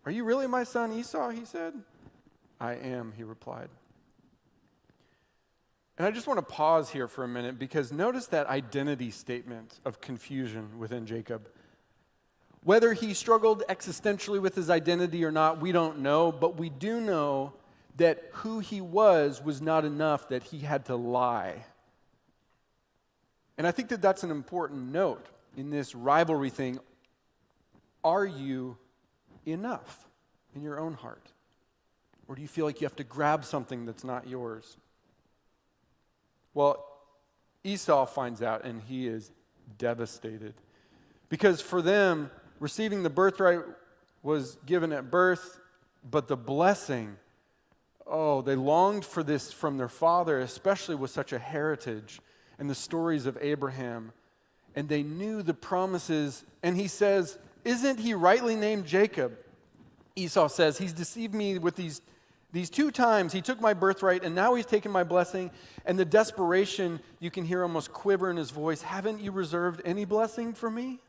Are 0.04 0.10
you 0.10 0.24
really 0.24 0.48
my 0.48 0.64
son 0.64 0.92
Esau? 0.92 1.30
He 1.30 1.44
said. 1.44 1.74
I 2.60 2.74
am, 2.74 3.12
he 3.16 3.22
replied. 3.22 3.68
And 5.98 6.06
I 6.06 6.10
just 6.10 6.26
want 6.26 6.38
to 6.38 6.42
pause 6.44 6.90
here 6.90 7.06
for 7.06 7.22
a 7.22 7.28
minute 7.28 7.58
because 7.58 7.92
notice 7.92 8.26
that 8.28 8.46
identity 8.48 9.10
statement 9.10 9.78
of 9.84 10.00
confusion 10.00 10.78
within 10.78 11.06
Jacob. 11.06 11.48
Whether 12.64 12.92
he 12.92 13.12
struggled 13.14 13.64
existentially 13.68 14.40
with 14.40 14.54
his 14.54 14.70
identity 14.70 15.24
or 15.24 15.32
not, 15.32 15.60
we 15.60 15.72
don't 15.72 15.98
know, 15.98 16.30
but 16.30 16.56
we 16.56 16.70
do 16.70 17.00
know 17.00 17.54
that 17.96 18.30
who 18.32 18.60
he 18.60 18.80
was 18.80 19.42
was 19.42 19.60
not 19.60 19.84
enough, 19.84 20.28
that 20.28 20.44
he 20.44 20.60
had 20.60 20.84
to 20.86 20.96
lie. 20.96 21.64
And 23.58 23.66
I 23.66 23.72
think 23.72 23.88
that 23.88 24.00
that's 24.00 24.22
an 24.22 24.30
important 24.30 24.92
note 24.92 25.26
in 25.56 25.70
this 25.70 25.94
rivalry 25.94 26.50
thing. 26.50 26.78
Are 28.04 28.24
you 28.24 28.76
enough 29.44 30.08
in 30.54 30.62
your 30.62 30.78
own 30.78 30.94
heart? 30.94 31.32
Or 32.28 32.36
do 32.36 32.42
you 32.42 32.48
feel 32.48 32.64
like 32.64 32.80
you 32.80 32.86
have 32.86 32.96
to 32.96 33.04
grab 33.04 33.44
something 33.44 33.84
that's 33.84 34.04
not 34.04 34.28
yours? 34.28 34.76
Well, 36.54 36.84
Esau 37.64 38.06
finds 38.06 38.40
out 38.40 38.64
and 38.64 38.80
he 38.80 39.06
is 39.06 39.30
devastated. 39.78 40.54
Because 41.28 41.60
for 41.60 41.82
them, 41.82 42.30
receiving 42.62 43.02
the 43.02 43.10
birthright 43.10 43.58
was 44.22 44.56
given 44.64 44.92
at 44.92 45.10
birth, 45.10 45.58
but 46.08 46.28
the 46.28 46.36
blessing, 46.36 47.16
oh, 48.06 48.40
they 48.40 48.54
longed 48.54 49.04
for 49.04 49.24
this 49.24 49.52
from 49.52 49.78
their 49.78 49.88
father, 49.88 50.38
especially 50.38 50.94
with 50.94 51.10
such 51.10 51.32
a 51.32 51.40
heritage 51.40 52.20
and 52.60 52.70
the 52.70 52.74
stories 52.76 53.26
of 53.26 53.36
Abraham. 53.40 54.12
And 54.76 54.88
they 54.88 55.02
knew 55.02 55.42
the 55.42 55.52
promises. 55.52 56.44
And 56.62 56.76
he 56.76 56.86
says, 56.86 57.36
Isn't 57.64 57.98
he 57.98 58.14
rightly 58.14 58.54
named 58.54 58.86
Jacob? 58.86 59.36
Esau 60.14 60.46
says, 60.46 60.78
He's 60.78 60.92
deceived 60.92 61.34
me 61.34 61.58
with 61.58 61.74
these, 61.74 62.00
these 62.52 62.70
two 62.70 62.92
times. 62.92 63.32
He 63.32 63.42
took 63.42 63.60
my 63.60 63.74
birthright, 63.74 64.22
and 64.22 64.36
now 64.36 64.54
he's 64.54 64.66
taken 64.66 64.92
my 64.92 65.02
blessing. 65.02 65.50
And 65.84 65.98
the 65.98 66.04
desperation, 66.04 67.00
you 67.18 67.32
can 67.32 67.44
hear 67.44 67.62
almost 67.62 67.92
quiver 67.92 68.30
in 68.30 68.36
his 68.36 68.50
voice 68.50 68.82
Haven't 68.82 69.20
you 69.20 69.32
reserved 69.32 69.82
any 69.84 70.04
blessing 70.04 70.54
for 70.54 70.70
me? 70.70 71.00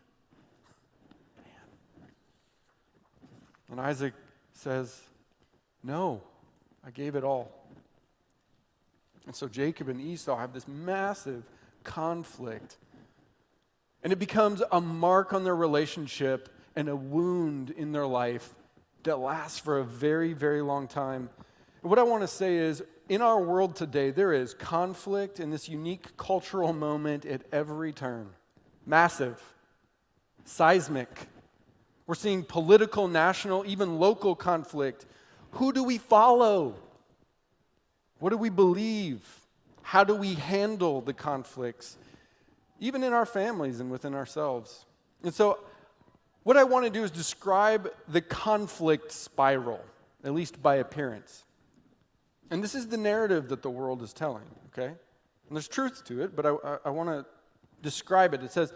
And 3.74 3.82
Isaac 3.82 4.14
says, 4.52 5.02
No, 5.84 6.22
I 6.86 6.92
gave 6.92 7.16
it 7.16 7.24
all. 7.24 7.52
And 9.26 9.36
so 9.36 9.48
Jacob 9.48 9.90
and 9.90 10.00
Esau 10.00 10.38
have 10.38 10.54
this 10.54 10.68
massive 10.68 11.44
conflict. 11.84 12.78
And 14.04 14.14
it 14.14 14.20
becomes 14.20 14.62
a 14.72 14.80
mark 14.80 15.34
on 15.34 15.44
their 15.44 15.56
relationship 15.56 16.50
and 16.76 16.88
a 16.88 16.96
wound 16.96 17.72
in 17.72 17.94
their 17.94 18.06
life 18.06 18.54
that 19.06 19.18
lasts 19.18 19.58
for 19.58 19.80
a 19.80 19.84
very, 19.84 20.34
very 20.34 20.62
long 20.62 20.88
time. 20.88 21.32
And 21.82 21.90
what 21.90 21.98
I 21.98 22.04
want 22.04 22.22
to 22.22 22.28
say 22.28 22.58
is 22.58 22.84
in 23.10 23.24
our 23.24 23.42
world 23.42 23.76
today, 23.76 24.12
there 24.12 24.34
is 24.34 24.54
conflict 24.54 25.40
in 25.40 25.50
this 25.50 25.68
unique 25.68 26.16
cultural 26.16 26.74
moment 26.74 27.26
at 27.26 27.42
every 27.52 27.92
turn. 27.92 28.30
Massive, 28.86 29.42
seismic, 30.46 31.28
we're 32.06 32.16
seeing 32.16 32.44
political, 32.44 33.08
national, 33.08 33.66
even 33.66 34.00
local 34.00 34.36
conflict. 34.36 35.06
Who 35.52 35.72
do 35.72 35.84
we 35.84 35.98
follow? 35.98 36.76
What 38.20 38.32
do 38.32 38.38
we 38.38 38.50
believe? 38.50 39.22
How 39.82 40.04
do 40.04 40.16
we 40.16 40.34
handle 40.36 41.02
the 41.02 41.14
conflicts, 41.14 41.98
even 42.80 43.04
in 43.04 43.14
our 43.14 43.26
families 43.26 43.80
and 43.80 43.92
within 43.92 44.14
ourselves? 44.14 44.86
And 45.24 45.34
so, 45.34 45.60
what 46.44 46.58
I 46.58 46.66
want 46.66 46.86
to 46.86 46.90
do 46.90 47.04
is 47.04 47.12
describe 47.12 47.90
the 48.08 48.22
conflict 48.22 49.12
spiral, 49.12 49.80
at 50.24 50.34
least 50.34 50.62
by 50.62 50.76
appearance. 50.76 51.44
And 52.52 52.62
this 52.62 52.76
is 52.76 52.88
the 52.88 52.98
narrative 52.98 53.48
that 53.50 53.62
the 53.62 53.70
world 53.70 54.02
is 54.04 54.12
telling, 54.12 54.44
okay? 54.68 54.88
And 54.88 55.58
there's 55.58 55.70
truth 55.70 56.04
to 56.06 56.22
it, 56.22 56.36
but 56.36 56.46
I, 56.46 56.50
I, 56.50 56.78
I 56.86 56.90
want 56.90 57.10
to 57.10 57.26
describe 57.82 58.34
it. 58.34 58.44
It 58.44 58.52
says 58.52 58.74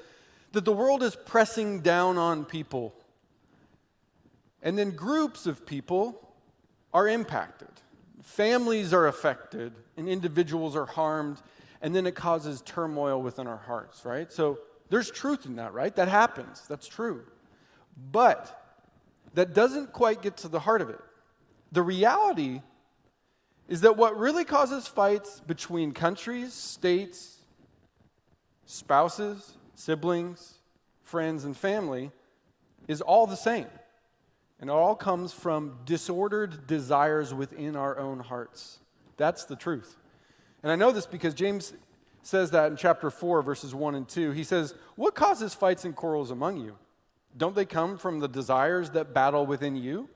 that 0.53 0.63
the 0.63 0.71
world 0.71 1.03
is 1.03 1.15
pressing 1.15 1.81
down 1.81 2.17
on 2.17 2.45
people 2.45 2.95
and 4.61 4.77
then 4.77 4.91
groups 4.91 5.45
of 5.45 5.65
people 5.65 6.33
are 6.93 7.07
impacted. 7.07 7.69
Families 8.23 8.93
are 8.93 9.07
affected, 9.07 9.73
and 9.95 10.09
individuals 10.09 10.75
are 10.75 10.85
harmed, 10.85 11.41
and 11.81 11.95
then 11.95 12.05
it 12.05 12.15
causes 12.15 12.61
turmoil 12.61 13.21
within 13.21 13.47
our 13.47 13.57
hearts, 13.57 14.03
right? 14.03 14.31
So 14.31 14.59
there's 14.89 15.11
truth 15.11 15.45
in 15.45 15.55
that, 15.57 15.73
right? 15.73 15.95
That 15.95 16.07
happens. 16.07 16.65
That's 16.67 16.87
true. 16.87 17.23
But 18.11 18.63
that 19.33 19.53
doesn't 19.53 19.93
quite 19.93 20.21
get 20.21 20.37
to 20.37 20.47
the 20.47 20.59
heart 20.59 20.81
of 20.81 20.89
it. 20.89 20.99
The 21.71 21.81
reality 21.81 22.61
is 23.67 23.81
that 23.81 23.97
what 23.97 24.17
really 24.17 24.45
causes 24.45 24.87
fights 24.87 25.41
between 25.41 25.91
countries, 25.91 26.53
states, 26.53 27.41
spouses, 28.65 29.57
siblings, 29.75 30.55
friends, 31.03 31.43
and 31.43 31.55
family 31.55 32.11
is 32.87 33.01
all 33.01 33.27
the 33.27 33.35
same. 33.35 33.67
And 34.59 34.69
it 34.69 34.73
all 34.73 34.95
comes 34.95 35.33
from 35.33 35.79
disordered 35.85 36.65
desires 36.67 37.33
within 37.33 37.75
our 37.75 37.97
own 37.99 38.19
hearts. 38.19 38.79
That's 39.17 39.45
the 39.45 39.55
truth. 39.55 39.95
And 40.63 40.71
I 40.71 40.75
know 40.75 40.91
this 40.91 41.05
because 41.05 41.33
James 41.33 41.73
says 42.23 42.51
that 42.51 42.71
in 42.71 42.77
chapter 42.77 43.09
4, 43.09 43.41
verses 43.41 43.73
1 43.73 43.95
and 43.95 44.07
2. 44.07 44.31
He 44.31 44.43
says, 44.43 44.73
What 44.95 45.15
causes 45.15 45.53
fights 45.53 45.85
and 45.85 45.95
quarrels 45.95 46.31
among 46.31 46.57
you? 46.57 46.77
Don't 47.37 47.55
they 47.55 47.65
come 47.65 47.97
from 47.97 48.19
the 48.19 48.27
desires 48.27 48.89
that 48.91 49.13
battle 49.13 49.45
within 49.45 49.75
you 49.75 50.09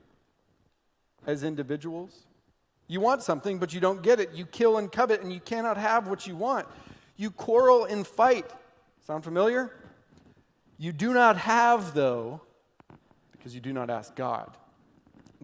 as 1.25 1.43
individuals? 1.43 2.25
You 2.87 2.99
want 2.99 3.21
something, 3.21 3.59
but 3.59 3.73
you 3.73 3.79
don't 3.79 4.01
get 4.01 4.19
it. 4.19 4.33
You 4.33 4.45
kill 4.45 4.77
and 4.77 4.91
covet, 4.91 5.21
and 5.21 5.31
you 5.31 5.39
cannot 5.39 5.77
have 5.77 6.07
what 6.07 6.27
you 6.27 6.35
want. 6.35 6.67
You 7.15 7.31
quarrel 7.31 7.85
and 7.85 8.05
fight. 8.05 8.45
Sound 9.05 9.23
familiar? 9.23 9.71
You 10.77 10.91
do 10.91 11.13
not 11.13 11.37
have, 11.37 11.93
though, 11.93 12.41
because 13.41 13.55
you 13.55 13.61
do 13.61 13.73
not 13.73 13.89
ask 13.89 14.15
God. 14.15 14.55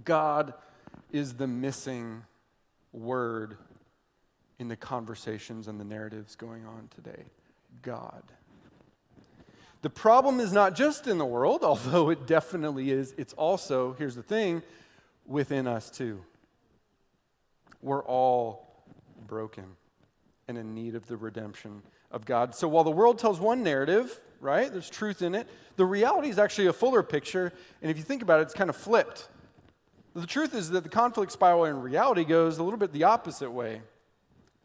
God 0.06 0.54
is 1.12 1.34
the 1.34 1.48
missing 1.48 2.22
word 2.94 3.58
in 4.60 4.68
the 4.68 4.76
conversations 4.76 5.68
and 5.68 5.80
the 5.80 5.84
narratives 5.84 6.36
going 6.36 6.64
on 6.64 6.90
today. 6.94 7.24
God. 7.82 8.22
The 9.82 9.90
problem 9.90 10.40
is 10.40 10.54
not 10.54 10.76
just 10.76 11.08
in 11.08 11.18
the 11.18 11.26
world, 11.26 11.62
although 11.64 12.12
it 12.12 12.28
definitely 12.28 12.92
is, 12.92 13.16
it's 13.18 13.34
also, 13.34 13.96
here's 13.98 14.14
the 14.14 14.22
thing, 14.22 14.62
within 15.26 15.66
us 15.66 15.90
too. 15.90 16.24
We're 17.82 18.04
all 18.04 18.68
broken 19.26 19.66
and 20.48 20.56
in 20.56 20.76
need 20.76 20.94
of 20.94 21.08
the 21.08 21.18
redemption 21.18 21.82
of 22.12 22.26
God. 22.26 22.54
So 22.54 22.68
while 22.68 22.84
the 22.84 22.92
world 22.92 23.18
tells 23.18 23.40
one 23.40 23.64
narrative, 23.64 24.22
right? 24.40 24.72
There's 24.72 24.90
truth 24.90 25.22
in 25.22 25.36
it. 25.36 25.48
The 25.76 25.86
reality 25.86 26.30
is 26.30 26.40
actually 26.40 26.68
a 26.68 26.74
fuller 26.74 27.04
picture, 27.04 27.54
and 27.82 27.92
if 27.92 27.98
you 27.98 28.04
think 28.04 28.22
about 28.22 28.40
it, 28.40 28.44
it's 28.44 28.54
kind 28.54 28.70
of 28.70 28.76
flipped. 28.76 29.30
The 30.14 30.26
truth 30.26 30.56
is 30.56 30.72
that 30.72 30.84
the 30.84 30.90
conflict 30.90 31.32
spiral 31.32 31.66
in 31.66 31.82
reality 31.82 32.24
goes 32.24 32.58
a 32.58 32.64
little 32.64 32.80
bit 32.80 32.92
the 32.92 33.04
opposite 33.04 33.52
way. 33.52 33.82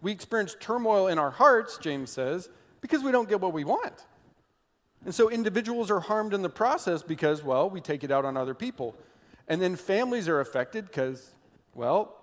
We 0.00 0.10
experience 0.10 0.56
turmoil 0.58 1.08
in 1.08 1.18
our 1.18 1.30
hearts, 1.30 1.78
James 1.78 2.10
says, 2.10 2.48
because 2.80 3.02
we 3.02 3.12
don't 3.12 3.28
get 3.28 3.40
what 3.40 3.52
we 3.52 3.64
want. 3.64 4.06
And 5.04 5.14
so 5.14 5.30
individuals 5.30 5.90
are 5.90 6.00
harmed 6.00 6.32
in 6.32 6.42
the 6.42 6.48
process 6.48 7.02
because, 7.02 7.42
well, 7.42 7.68
we 7.68 7.80
take 7.80 8.02
it 8.04 8.10
out 8.10 8.24
on 8.24 8.36
other 8.36 8.54
people. 8.54 8.96
And 9.48 9.60
then 9.60 9.76
families 9.76 10.28
are 10.28 10.40
affected 10.40 10.86
because, 10.86 11.32
well, 11.74 12.16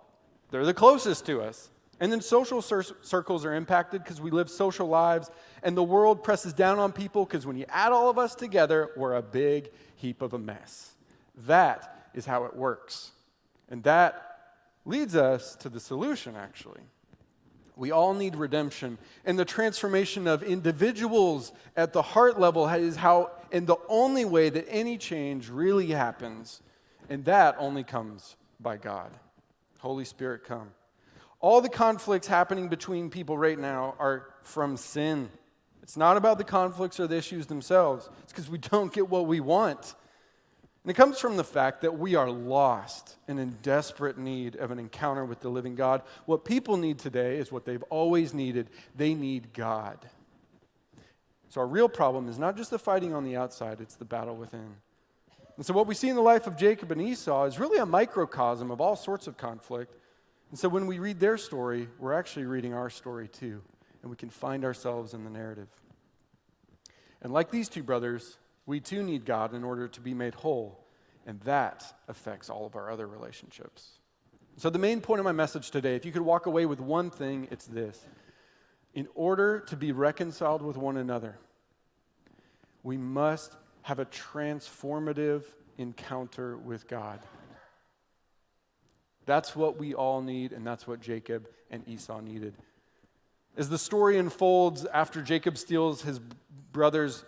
they're 0.52 0.66
the 0.66 0.74
closest 0.74 1.26
to 1.28 1.42
us. 1.42 1.70
And 2.00 2.12
then 2.12 2.22
social 2.22 2.62
cir- 2.62 2.96
circles 3.02 3.44
are 3.44 3.54
impacted 3.54 4.04
because 4.04 4.22
we 4.22 4.32
live 4.32 4.50
social 4.50 4.88
lives, 4.88 5.30
and 5.64 5.76
the 5.76 5.84
world 5.84 6.24
presses 6.24 6.54
down 6.54 6.80
on 6.80 6.92
people 6.92 7.26
because 7.26 7.46
when 7.46 7.58
you 7.58 7.66
add 7.70 7.92
all 7.92 8.10
of 8.10 8.18
us 8.18 8.36
together, 8.36 8.90
we're 8.96 9.16
a 9.16 9.22
big 9.22 9.70
heap 9.96 10.22
of 10.22 10.34
a 10.34 10.40
mess. 10.40 10.92
That 11.46 12.10
is 12.14 12.26
how 12.26 12.46
it 12.46 12.56
works. 12.56 13.12
And 13.70 13.84
that 13.84 14.38
leads 14.86 15.16
us 15.16 15.56
to 15.58 15.70
the 15.70 15.80
solution, 15.80 16.36
actually. 16.36 16.82
We 17.76 17.92
all 17.92 18.14
need 18.14 18.36
redemption. 18.36 18.98
And 19.26 19.40
the 19.40 19.46
transformation 19.46 20.28
of 20.28 20.44
individuals 20.44 21.54
at 21.78 21.94
the 21.94 22.02
heart 22.02 22.40
level 22.40 22.68
is 22.68 22.98
how, 22.98 23.32
and 23.52 23.68
the 23.68 23.78
only 23.88 24.26
way 24.26 24.50
that 24.50 24.66
any 24.70 24.98
change 24.98 25.50
really 25.50 25.88
happens. 25.88 26.62
And 27.10 27.24
that 27.26 27.56
only 27.58 27.84
comes 27.84 28.36
by 28.60 28.78
God. 28.78 29.12
Holy 29.80 30.04
Spirit, 30.04 30.44
come. 30.44 30.72
All 31.42 31.62
the 31.62 31.70
conflicts 31.70 32.28
happening 32.28 32.68
between 32.68 33.10
people 33.10 33.38
right 33.38 33.58
now 33.58 33.96
are 33.98 34.28
from 34.44 34.76
sin. 34.76 35.30
It's 35.82 35.96
not 35.96 36.18
about 36.18 36.38
the 36.38 36.44
conflicts 36.44 37.00
or 37.00 37.08
the 37.08 37.16
issues 37.16 37.48
themselves, 37.48 38.10
it's 38.24 38.32
because 38.32 38.50
we 38.50 38.58
don't 38.58 38.92
get 38.94 39.10
what 39.10 39.26
we 39.26 39.40
want. 39.40 39.96
And 40.84 40.92
it 40.92 40.94
comes 40.96 41.20
from 41.20 41.36
the 41.36 41.44
fact 41.44 41.82
that 41.82 42.00
we 42.00 42.16
are 42.16 42.30
lost 42.30 43.18
and 43.28 43.40
in 43.40 43.58
desperate 43.62 44.18
need 44.18 44.56
of 44.56 44.72
an 44.72 44.80
encounter 44.80 45.26
with 45.26 45.42
the 45.42 45.50
living 45.50 45.76
God. 45.76 46.04
What 46.26 46.46
people 46.46 46.78
need 46.78 47.00
today 47.00 47.38
is 47.38 47.52
what 47.52 47.66
they've 47.66 47.84
always 47.90 48.34
needed 48.34 48.70
they 48.96 49.14
need 49.14 49.54
God. 49.54 49.98
So, 51.50 51.62
our 51.62 51.68
real 51.68 51.90
problem 51.90 52.30
is 52.30 52.40
not 52.40 52.56
just 52.56 52.70
the 52.70 52.80
fighting 52.80 53.14
on 53.14 53.24
the 53.24 53.36
outside, 53.36 53.82
it's 53.82 53.96
the 53.96 54.06
battle 54.06 54.36
within. 54.36 54.76
And 55.58 55.66
so, 55.66 55.74
what 55.74 55.88
we 55.88 55.96
see 55.96 56.08
in 56.08 56.16
the 56.16 56.22
life 56.22 56.48
of 56.48 56.56
Jacob 56.56 56.92
and 56.92 57.02
Esau 57.02 57.46
is 57.46 57.60
really 57.60 57.80
a 57.80 57.86
microcosm 57.86 58.72
of 58.72 58.80
all 58.80 58.96
sorts 58.96 59.28
of 59.28 59.36
conflict 59.36 59.96
And 60.50 60.58
so 60.58 60.68
when 60.68 60.88
we 60.88 61.00
read 61.00 61.20
their 61.20 61.38
story, 61.38 61.88
we're 62.00 62.14
actually 62.14 62.46
reading 62.46 62.74
our 62.74 62.90
story 62.90 63.28
too, 63.28 63.62
and 64.02 64.10
we 64.10 64.18
can 64.18 64.30
find 64.30 64.66
ourselves 64.66 65.14
in 65.14 65.24
the 65.24 65.30
narrative. 65.30 65.68
And 67.22 67.32
like 67.32 67.52
these 67.52 67.70
two 67.70 67.84
brothers, 67.84 68.38
we 68.66 68.80
too 68.80 69.04
need 69.04 69.26
God 69.26 69.54
in 69.54 69.64
order 69.64 69.88
to 69.88 70.02
be 70.02 70.14
made 70.14 70.36
whole, 70.36 70.84
and 71.26 71.40
that 71.42 71.84
affects 72.08 72.50
all 72.50 72.66
of 72.66 72.76
our 72.76 72.90
other 72.90 73.08
relationships. 73.08 74.00
So, 74.58 74.70
the 74.70 74.80
main 74.80 75.00
point 75.00 75.20
of 75.20 75.26
my 75.26 75.32
message 75.32 75.72
today, 75.72 75.96
if 75.96 76.06
you 76.06 76.12
could 76.12 76.22
walk 76.22 76.46
away 76.46 76.66
with 76.66 76.80
one 76.80 77.10
thing, 77.10 77.48
it's 77.52 77.66
this. 77.66 78.06
In 78.94 79.08
order 79.16 79.60
to 79.62 79.78
be 79.78 79.92
reconciled 79.92 80.62
with 80.62 80.76
one 80.76 80.98
another, 80.98 81.38
we 82.84 82.98
must 82.98 83.56
have 83.84 84.00
a 84.00 84.06
transformative 84.06 85.44
encounter 85.78 86.58
with 86.58 86.88
God. 86.88 87.20
That's 89.30 89.56
what 89.56 89.78
we 89.78 89.94
all 89.94 90.24
need, 90.24 90.54
and 90.54 90.66
that's 90.66 90.88
what 90.88 91.02
Jacob 91.02 91.48
and 91.70 91.88
Esau 91.88 92.20
needed. 92.20 92.56
As 93.56 93.70
the 93.70 93.78
story 93.78 94.18
unfolds 94.18 94.88
after 94.92 95.22
Jacob 95.22 95.56
steals 95.56 96.02
his 96.02 96.20
brother's 96.72 97.24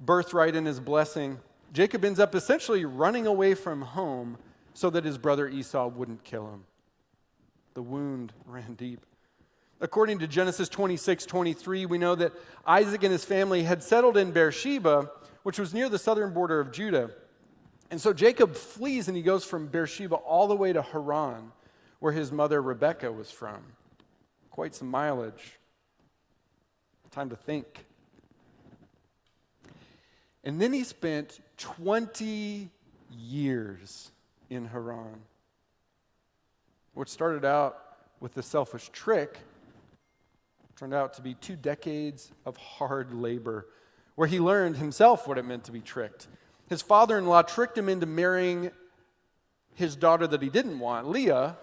birthright 0.00 0.54
and 0.54 0.64
his 0.64 0.78
blessing, 0.78 1.40
Jacob 1.72 2.04
ends 2.04 2.20
up 2.20 2.36
essentially 2.36 2.84
running 2.84 3.26
away 3.26 3.54
from 3.54 3.82
home 3.82 4.38
so 4.74 4.90
that 4.90 5.04
his 5.04 5.18
brother 5.18 5.48
Esau 5.48 5.88
wouldn't 5.88 6.22
kill 6.22 6.46
him. 6.46 6.66
The 7.74 7.82
wound 7.82 8.32
ran 8.46 8.74
deep. 8.74 9.04
According 9.80 10.20
to 10.20 10.28
Genesis 10.28 10.68
26 10.68 11.26
23, 11.26 11.84
we 11.84 11.98
know 11.98 12.14
that 12.14 12.32
Isaac 12.64 13.02
and 13.02 13.10
his 13.10 13.24
family 13.24 13.64
had 13.64 13.82
settled 13.82 14.16
in 14.16 14.30
Beersheba, 14.30 15.10
which 15.42 15.58
was 15.58 15.74
near 15.74 15.88
the 15.88 15.98
southern 15.98 16.32
border 16.32 16.60
of 16.60 16.70
Judah. 16.70 17.10
And 17.90 18.00
so 18.00 18.12
Jacob 18.12 18.54
flees 18.54 19.08
and 19.08 19.16
he 19.16 19.22
goes 19.22 19.44
from 19.44 19.66
Beersheba 19.66 20.14
all 20.14 20.46
the 20.46 20.54
way 20.54 20.72
to 20.72 20.80
Haran, 20.80 21.50
where 21.98 22.12
his 22.12 22.30
mother 22.30 22.62
Rebekah 22.62 23.10
was 23.10 23.30
from. 23.30 23.60
Quite 24.50 24.74
some 24.74 24.88
mileage. 24.88 25.58
Time 27.10 27.30
to 27.30 27.36
think. 27.36 27.86
And 30.44 30.60
then 30.60 30.72
he 30.72 30.84
spent 30.84 31.40
20 31.58 32.70
years 33.18 34.12
in 34.48 34.66
Haran. 34.66 35.20
What 36.94 37.08
started 37.08 37.44
out 37.44 37.76
with 38.20 38.34
the 38.34 38.42
selfish 38.42 38.88
trick 38.90 39.38
turned 40.76 40.94
out 40.94 41.14
to 41.14 41.22
be 41.22 41.34
two 41.34 41.56
decades 41.56 42.30
of 42.46 42.56
hard 42.56 43.12
labor, 43.12 43.66
where 44.14 44.28
he 44.28 44.38
learned 44.38 44.76
himself 44.76 45.26
what 45.26 45.36
it 45.36 45.44
meant 45.44 45.64
to 45.64 45.72
be 45.72 45.80
tricked 45.80 46.28
his 46.70 46.82
father 46.82 47.18
in 47.18 47.26
law 47.26 47.42
tricked 47.42 47.76
him 47.76 47.88
into 47.88 48.06
marrying 48.06 48.70
his 49.74 49.96
daughter 49.96 50.26
that 50.28 50.40
he 50.40 50.48
didn't 50.48 50.78
want, 50.78 51.08
Leah, 51.08 51.56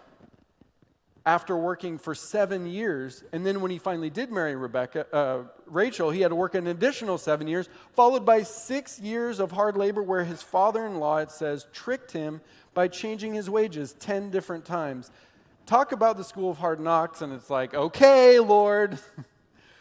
after 1.26 1.56
working 1.56 1.98
for 1.98 2.14
seven 2.14 2.68
years. 2.68 3.24
And 3.32 3.46
then 3.46 3.62
when 3.62 3.72
he 3.72 3.78
finally 3.78 4.10
did 4.10 4.32
marry 4.34 4.56
Rebecca, 4.56 5.08
uh, 5.16 5.44
Rachel, 5.66 6.12
he 6.12 6.20
had 6.20 6.30
to 6.30 6.36
work 6.36 6.56
an 6.56 6.68
additional 6.68 7.18
seven 7.18 7.48
years, 7.48 7.70
followed 7.96 8.26
by 8.26 8.44
six 8.44 9.00
years 9.00 9.40
of 9.40 9.52
hard 9.52 9.78
labor 9.78 10.04
where 10.04 10.26
his 10.26 10.44
father 10.44 10.86
in 10.86 11.00
law, 11.00 11.20
it 11.20 11.32
says, 11.32 11.68
tricked 11.72 12.12
him 12.12 12.42
by 12.74 12.90
changing 12.90 13.34
his 13.34 13.50
wages 13.50 13.94
10 14.00 14.30
different 14.30 14.66
times. 14.66 15.10
Talk 15.66 15.94
about 15.94 16.18
the 16.18 16.24
school 16.26 16.52
of 16.52 16.58
hard 16.58 16.82
knocks, 16.82 17.22
and 17.22 17.32
it's 17.32 17.50
like, 17.50 17.74
okay, 17.74 18.40
Lord, 18.40 19.00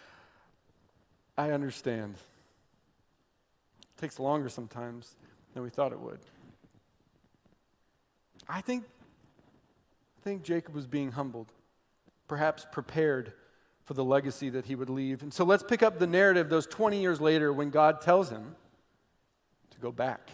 I 1.36 1.50
understand. 1.50 2.14
It 3.96 4.00
takes 4.00 4.18
longer 4.18 4.48
sometimes 4.48 5.16
than 5.54 5.62
we 5.62 5.70
thought 5.70 5.92
it 5.92 6.00
would. 6.00 6.20
I 8.48 8.60
think, 8.60 8.84
I 10.18 10.20
think 10.22 10.42
Jacob 10.42 10.74
was 10.74 10.86
being 10.86 11.12
humbled, 11.12 11.52
perhaps 12.28 12.66
prepared 12.70 13.32
for 13.84 13.94
the 13.94 14.04
legacy 14.04 14.50
that 14.50 14.66
he 14.66 14.74
would 14.74 14.90
leave. 14.90 15.22
And 15.22 15.32
so 15.32 15.44
let's 15.44 15.62
pick 15.62 15.82
up 15.82 15.98
the 15.98 16.06
narrative 16.06 16.48
those 16.48 16.66
20 16.66 17.00
years 17.00 17.20
later 17.20 17.52
when 17.52 17.70
God 17.70 18.00
tells 18.00 18.30
him 18.30 18.56
to 19.70 19.78
go 19.78 19.90
back. 19.90 20.30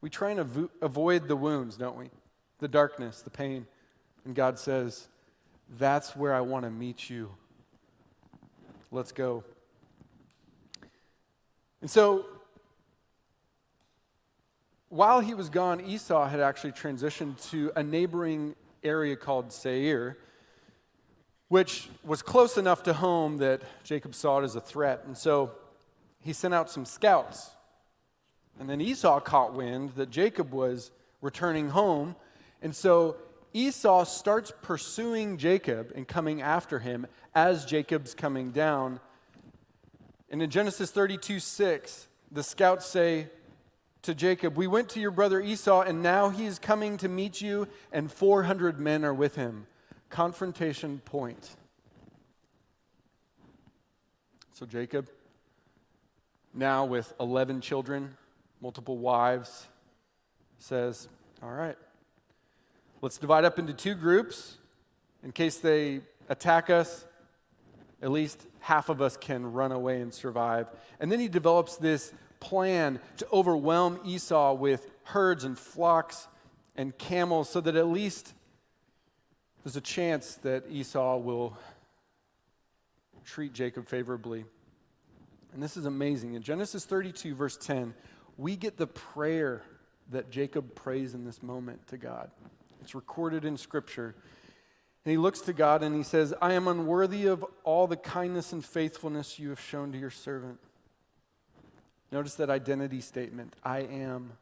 We 0.00 0.08
try 0.08 0.30
and 0.30 0.40
avo- 0.40 0.70
avoid 0.80 1.28
the 1.28 1.36
wounds, 1.36 1.76
don't 1.76 1.96
we? 1.96 2.06
The 2.60 2.68
darkness, 2.68 3.22
the 3.22 3.30
pain. 3.30 3.66
And 4.24 4.34
God 4.34 4.58
says, 4.58 5.08
That's 5.78 6.16
where 6.16 6.32
I 6.32 6.40
want 6.40 6.64
to 6.64 6.70
meet 6.70 7.10
you. 7.10 7.30
Let's 8.90 9.12
go. 9.12 9.44
And 11.80 11.90
so, 11.90 12.26
while 14.90 15.20
he 15.20 15.34
was 15.34 15.48
gone, 15.48 15.80
Esau 15.80 16.26
had 16.26 16.40
actually 16.40 16.72
transitioned 16.72 17.50
to 17.50 17.72
a 17.76 17.82
neighboring 17.82 18.54
area 18.82 19.16
called 19.16 19.52
Seir, 19.52 20.18
which 21.48 21.88
was 22.04 22.22
close 22.22 22.58
enough 22.58 22.82
to 22.84 22.92
home 22.92 23.38
that 23.38 23.62
Jacob 23.82 24.14
saw 24.14 24.40
it 24.40 24.44
as 24.44 24.56
a 24.56 24.60
threat. 24.60 25.04
And 25.06 25.16
so 25.16 25.52
he 26.20 26.32
sent 26.32 26.54
out 26.54 26.70
some 26.70 26.84
scouts. 26.84 27.50
And 28.58 28.68
then 28.68 28.80
Esau 28.80 29.20
caught 29.20 29.54
wind 29.54 29.92
that 29.96 30.10
Jacob 30.10 30.52
was 30.52 30.90
returning 31.22 31.70
home. 31.70 32.14
And 32.60 32.74
so 32.76 33.16
Esau 33.54 34.04
starts 34.04 34.52
pursuing 34.62 35.38
Jacob 35.38 35.92
and 35.94 36.06
coming 36.06 36.42
after 36.42 36.78
him 36.78 37.06
as 37.34 37.64
Jacob's 37.64 38.14
coming 38.14 38.50
down 38.50 39.00
and 40.30 40.40
in 40.42 40.48
Genesis 40.48 40.90
32 40.90 41.40
6, 41.40 42.08
the 42.30 42.42
scouts 42.42 42.86
say 42.86 43.28
to 44.02 44.14
Jacob, 44.14 44.56
We 44.56 44.68
went 44.68 44.88
to 44.90 45.00
your 45.00 45.10
brother 45.10 45.40
Esau, 45.40 45.82
and 45.82 46.02
now 46.02 46.28
he 46.28 46.46
is 46.46 46.58
coming 46.58 46.96
to 46.98 47.08
meet 47.08 47.40
you, 47.40 47.66
and 47.92 48.10
400 48.10 48.78
men 48.78 49.04
are 49.04 49.14
with 49.14 49.34
him. 49.34 49.66
Confrontation 50.08 51.00
point. 51.04 51.56
So 54.52 54.66
Jacob, 54.66 55.08
now 56.54 56.84
with 56.84 57.12
11 57.18 57.60
children, 57.60 58.16
multiple 58.60 58.98
wives, 58.98 59.66
says, 60.58 61.08
All 61.42 61.50
right, 61.50 61.76
let's 63.02 63.18
divide 63.18 63.44
up 63.44 63.58
into 63.58 63.72
two 63.72 63.94
groups 63.94 64.58
in 65.24 65.32
case 65.32 65.58
they 65.58 66.02
attack 66.28 66.70
us. 66.70 67.04
At 68.02 68.10
least 68.10 68.46
half 68.60 68.88
of 68.88 69.02
us 69.02 69.16
can 69.16 69.52
run 69.52 69.72
away 69.72 70.00
and 70.00 70.12
survive. 70.12 70.68
And 71.00 71.10
then 71.10 71.20
he 71.20 71.28
develops 71.28 71.76
this 71.76 72.12
plan 72.38 73.00
to 73.18 73.26
overwhelm 73.32 74.00
Esau 74.04 74.54
with 74.54 74.90
herds 75.04 75.44
and 75.44 75.58
flocks 75.58 76.28
and 76.76 76.96
camels 76.96 77.48
so 77.48 77.60
that 77.60 77.76
at 77.76 77.88
least 77.88 78.32
there's 79.64 79.76
a 79.76 79.80
chance 79.80 80.36
that 80.36 80.64
Esau 80.70 81.18
will 81.18 81.56
treat 83.24 83.52
Jacob 83.52 83.86
favorably. 83.86 84.44
And 85.52 85.62
this 85.62 85.76
is 85.76 85.84
amazing. 85.84 86.34
In 86.34 86.42
Genesis 86.42 86.84
32, 86.84 87.34
verse 87.34 87.56
10, 87.56 87.94
we 88.38 88.56
get 88.56 88.76
the 88.76 88.86
prayer 88.86 89.62
that 90.10 90.30
Jacob 90.30 90.74
prays 90.74 91.14
in 91.14 91.24
this 91.24 91.42
moment 91.42 91.86
to 91.88 91.96
God. 91.96 92.30
It's 92.80 92.94
recorded 92.94 93.44
in 93.44 93.56
Scripture. 93.56 94.14
And 95.04 95.12
he 95.12 95.16
looks 95.16 95.40
to 95.42 95.52
God 95.52 95.82
and 95.82 95.96
he 95.96 96.02
says, 96.02 96.34
I 96.42 96.52
am 96.52 96.68
unworthy 96.68 97.26
of 97.26 97.44
all 97.64 97.86
the 97.86 97.96
kindness 97.96 98.52
and 98.52 98.64
faithfulness 98.64 99.38
you 99.38 99.48
have 99.48 99.60
shown 99.60 99.92
to 99.92 99.98
your 99.98 100.10
servant. 100.10 100.58
Notice 102.12 102.34
that 102.34 102.50
identity 102.50 103.00
statement 103.00 103.54
I 103.64 103.80
am. 103.80 104.32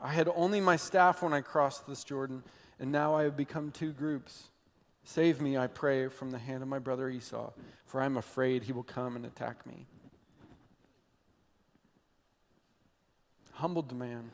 I 0.00 0.12
had 0.12 0.28
only 0.34 0.60
my 0.60 0.76
staff 0.76 1.22
when 1.22 1.32
I 1.32 1.42
crossed 1.42 1.86
this 1.86 2.02
Jordan, 2.02 2.42
and 2.80 2.90
now 2.90 3.14
I 3.14 3.24
have 3.24 3.36
become 3.36 3.70
two 3.70 3.92
groups. 3.92 4.48
Save 5.04 5.40
me, 5.40 5.56
I 5.56 5.66
pray, 5.66 6.08
from 6.08 6.30
the 6.30 6.38
hand 6.38 6.62
of 6.62 6.68
my 6.68 6.78
brother 6.78 7.08
Esau, 7.08 7.50
for 7.86 8.00
I 8.00 8.06
am 8.06 8.16
afraid 8.16 8.64
he 8.64 8.72
will 8.72 8.82
come 8.82 9.16
and 9.16 9.26
attack 9.26 9.66
me. 9.66 9.86
Humbled 13.52 13.96
man. 13.96 14.30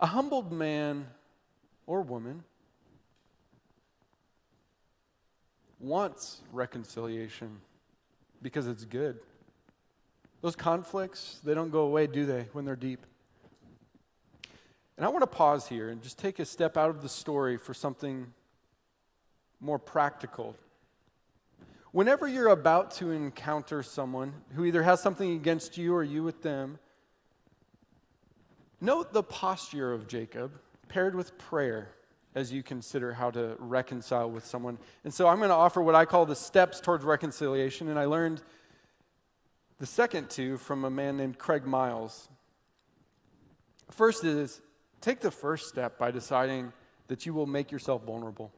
A 0.00 0.06
humbled 0.06 0.52
man 0.52 1.06
or 1.86 2.02
woman 2.02 2.44
wants 5.80 6.40
reconciliation 6.52 7.60
because 8.42 8.66
it's 8.66 8.84
good. 8.84 9.18
Those 10.40 10.56
conflicts, 10.56 11.40
they 11.44 11.54
don't 11.54 11.70
go 11.70 11.80
away, 11.80 12.06
do 12.06 12.26
they, 12.26 12.46
when 12.52 12.64
they're 12.64 12.76
deep? 12.76 13.06
And 14.96 15.04
I 15.04 15.08
want 15.08 15.22
to 15.22 15.26
pause 15.26 15.68
here 15.68 15.88
and 15.90 16.02
just 16.02 16.18
take 16.18 16.38
a 16.38 16.44
step 16.44 16.76
out 16.76 16.90
of 16.90 17.02
the 17.02 17.08
story 17.08 17.56
for 17.56 17.74
something 17.74 18.32
more 19.60 19.78
practical. 19.78 20.56
Whenever 21.90 22.28
you're 22.28 22.48
about 22.48 22.90
to 22.92 23.10
encounter 23.10 23.82
someone 23.82 24.32
who 24.54 24.64
either 24.64 24.82
has 24.82 25.00
something 25.00 25.32
against 25.32 25.78
you 25.78 25.94
or 25.94 26.04
you 26.04 26.22
with 26.22 26.42
them, 26.42 26.78
note 28.80 29.12
the 29.12 29.22
posture 29.22 29.92
of 29.92 30.06
Jacob 30.06 30.52
paired 30.94 31.16
with 31.16 31.36
prayer 31.36 31.88
as 32.36 32.52
you 32.52 32.62
consider 32.62 33.12
how 33.12 33.28
to 33.28 33.56
reconcile 33.58 34.30
with 34.30 34.46
someone. 34.46 34.78
And 35.02 35.12
so 35.12 35.26
I'm 35.26 35.38
going 35.38 35.48
to 35.48 35.54
offer 35.54 35.82
what 35.82 35.96
I 35.96 36.04
call 36.04 36.24
the 36.24 36.36
steps 36.36 36.80
towards 36.80 37.04
reconciliation, 37.04 37.88
and 37.88 37.98
I 37.98 38.04
learned 38.04 38.40
the 39.80 39.86
second 39.86 40.30
two 40.30 40.56
from 40.56 40.84
a 40.84 40.90
man 40.90 41.16
named 41.16 41.36
Craig 41.36 41.66
Miles. 41.66 42.28
First 43.90 44.22
is 44.22 44.60
take 45.00 45.18
the 45.18 45.32
first 45.32 45.68
step 45.68 45.98
by 45.98 46.12
deciding 46.12 46.72
that 47.08 47.26
you 47.26 47.34
will 47.34 47.46
make 47.46 47.72
yourself 47.72 48.04
vulnerable. 48.04 48.52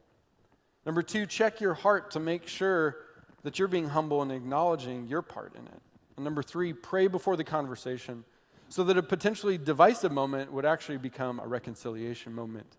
Number 0.85 1.01
two, 1.01 1.25
check 1.25 1.59
your 1.59 1.73
heart 1.73 2.11
to 2.11 2.19
make 2.19 2.47
sure 2.47 2.97
that 3.41 3.57
you're 3.57 3.67
being 3.67 3.89
humble 3.89 4.21
and 4.21 4.31
acknowledging 4.31 5.07
your 5.07 5.23
part 5.23 5.55
in 5.55 5.65
it. 5.65 5.81
And 6.15 6.23
number 6.23 6.43
three, 6.43 6.71
pray 6.71 7.07
before 7.07 7.35
the 7.35 7.43
conversation 7.43 8.23
so 8.69 8.83
that 8.83 8.97
a 8.97 9.03
potentially 9.03 9.57
divisive 9.57 10.11
moment 10.11 10.51
would 10.51 10.65
actually 10.65 10.97
become 10.97 11.39
a 11.39 11.47
reconciliation 11.47 12.33
moment. 12.33 12.77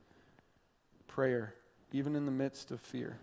Prayer, 1.07 1.55
even 1.92 2.14
in 2.14 2.27
the 2.27 2.33
midst 2.33 2.70
of 2.70 2.81
fear. 2.81 3.18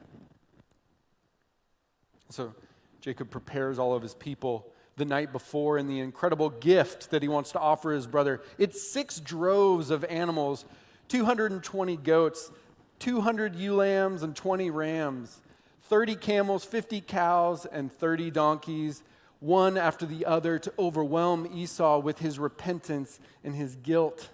So 2.30 2.54
Jacob 3.02 3.30
prepares 3.30 3.78
all 3.78 3.94
of 3.94 4.02
his 4.02 4.16
people 4.16 4.68
the 4.98 5.06
night 5.06 5.32
before 5.32 5.78
in 5.78 5.88
the 5.88 6.00
incredible 6.00 6.50
gift 6.50 7.12
that 7.12 7.22
he 7.22 7.28
wants 7.28 7.52
to 7.52 7.60
offer 7.60 7.92
his 7.92 8.08
brother. 8.08 8.42
It's 8.58 8.82
six 8.82 9.20
droves 9.20 9.90
of 9.90 10.04
animals 10.06 10.66
220 11.08 11.98
goats, 11.98 12.52
200 12.98 13.56
ewe 13.56 13.76
lambs, 13.76 14.24
and 14.24 14.36
20 14.36 14.72
rams, 14.72 15.40
30 15.84 16.16
camels, 16.16 16.66
50 16.66 17.02
cows, 17.02 17.68
and 17.68 17.92
30 17.92 18.32
donkeys, 18.32 19.04
one 19.40 19.78
after 19.78 20.06
the 20.06 20.26
other 20.26 20.58
to 20.60 20.74
overwhelm 20.80 21.48
Esau 21.54 22.00
with 22.00 22.20
his 22.20 22.40
repentance 22.40 23.20
and 23.44 23.56
his 23.56 23.76
guilt. 23.76 24.30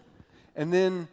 And 0.55 0.71
then 0.71 1.07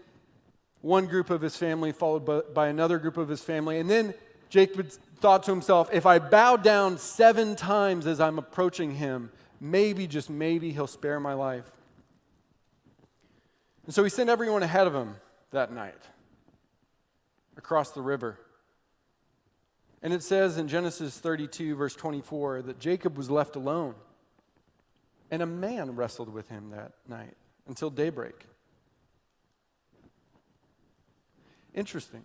one 0.81 1.07
group 1.07 1.31
of 1.31 1.41
his 1.41 1.57
family, 1.57 1.93
followed 1.93 2.55
by 2.55 2.69
another 2.69 2.99
group 2.99 3.17
of 3.17 3.29
his 3.29 3.43
family. 3.43 3.79
And 3.79 3.91
then 3.91 4.15
Jacob 4.49 4.89
thought 5.21 5.43
to 5.45 5.51
himself, 5.51 5.91
if 5.93 6.07
I 6.07 6.19
bow 6.19 6.57
down 6.57 6.99
seven 6.99 7.57
times 7.57 8.07
as 8.07 8.21
I'm 8.21 8.39
approaching 8.39 8.95
him, 8.95 9.31
maybe, 9.61 10.07
just 10.07 10.31
maybe, 10.31 10.73
he'll 10.73 10.87
spare 10.87 11.19
my 11.19 11.35
life. 11.35 11.71
And 13.87 13.95
so 13.95 14.05
he 14.05 14.11
sent 14.11 14.31
everyone 14.31 14.63
ahead 14.63 14.87
of 14.87 14.95
him 14.95 15.17
that 15.51 15.73
night 15.73 16.03
across 17.57 17.91
the 17.91 18.03
river. 18.03 18.39
And 20.03 20.13
it 20.13 20.23
says 20.23 20.59
in 20.59 20.69
Genesis 20.69 21.19
32, 21.19 21.75
verse 21.75 21.95
24, 21.95 22.63
that 22.63 22.79
Jacob 22.79 23.17
was 23.17 23.31
left 23.31 23.57
alone. 23.57 23.95
And 25.31 25.43
a 25.43 25.47
man 25.47 25.97
wrestled 25.97 26.33
with 26.33 26.49
him 26.49 26.71
that 26.71 26.93
night 27.09 27.35
until 27.67 27.91
daybreak. 27.91 28.47
Interesting. 31.75 32.23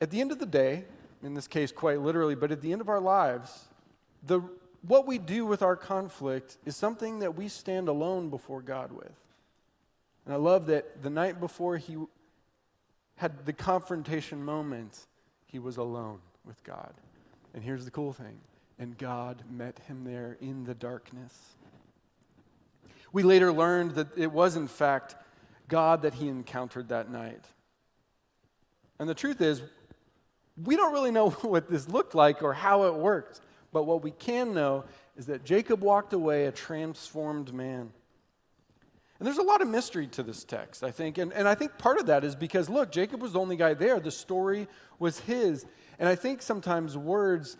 At 0.00 0.10
the 0.10 0.20
end 0.20 0.32
of 0.32 0.38
the 0.38 0.46
day, 0.46 0.84
in 1.22 1.34
this 1.34 1.46
case 1.46 1.72
quite 1.72 2.00
literally, 2.00 2.34
but 2.34 2.50
at 2.50 2.62
the 2.62 2.72
end 2.72 2.80
of 2.80 2.88
our 2.88 3.00
lives, 3.00 3.68
the, 4.26 4.40
what 4.82 5.06
we 5.06 5.18
do 5.18 5.44
with 5.44 5.62
our 5.62 5.76
conflict 5.76 6.56
is 6.64 6.74
something 6.74 7.20
that 7.20 7.36
we 7.36 7.48
stand 7.48 7.88
alone 7.88 8.30
before 8.30 8.62
God 8.62 8.92
with. 8.92 9.12
And 10.24 10.34
I 10.34 10.38
love 10.38 10.66
that 10.66 11.02
the 11.02 11.10
night 11.10 11.40
before 11.40 11.76
he 11.76 11.96
had 13.16 13.44
the 13.44 13.52
confrontation 13.52 14.42
moment, 14.42 15.06
he 15.50 15.58
was 15.58 15.76
alone 15.76 16.20
with 16.44 16.62
God. 16.64 16.92
And 17.54 17.62
here's 17.62 17.84
the 17.84 17.90
cool 17.90 18.12
thing 18.12 18.38
and 18.78 18.96
God 18.96 19.42
met 19.50 19.78
him 19.86 20.04
there 20.04 20.38
in 20.40 20.64
the 20.64 20.74
darkness. 20.74 21.36
We 23.12 23.22
later 23.22 23.52
learned 23.52 23.92
that 23.92 24.16
it 24.16 24.32
was, 24.32 24.56
in 24.56 24.68
fact, 24.68 25.16
God 25.68 26.02
that 26.02 26.14
he 26.14 26.28
encountered 26.28 26.88
that 26.88 27.10
night. 27.10 27.44
And 28.98 29.08
the 29.08 29.14
truth 29.14 29.40
is, 29.40 29.62
we 30.64 30.76
don't 30.76 30.92
really 30.92 31.10
know 31.10 31.30
what 31.42 31.68
this 31.68 31.88
looked 31.88 32.14
like 32.14 32.42
or 32.42 32.54
how 32.54 32.84
it 32.84 32.94
worked. 32.94 33.40
But 33.72 33.84
what 33.84 34.02
we 34.02 34.10
can 34.10 34.54
know 34.54 34.84
is 35.16 35.26
that 35.26 35.44
Jacob 35.44 35.82
walked 35.82 36.12
away 36.12 36.46
a 36.46 36.52
transformed 36.52 37.52
man. 37.52 37.92
And 39.20 39.26
there's 39.26 39.38
a 39.38 39.42
lot 39.42 39.60
of 39.60 39.68
mystery 39.68 40.06
to 40.08 40.22
this 40.22 40.44
text, 40.44 40.82
I 40.82 40.90
think. 40.90 41.18
And, 41.18 41.30
and 41.34 41.46
I 41.46 41.54
think 41.54 41.76
part 41.76 42.00
of 42.00 42.06
that 42.06 42.24
is 42.24 42.34
because, 42.34 42.70
look, 42.70 42.90
Jacob 42.90 43.20
was 43.20 43.34
the 43.34 43.38
only 43.38 43.54
guy 43.54 43.74
there. 43.74 44.00
The 44.00 44.10
story 44.10 44.66
was 44.98 45.20
his. 45.20 45.66
And 45.98 46.08
I 46.08 46.14
think 46.14 46.40
sometimes 46.40 46.96
words 46.96 47.58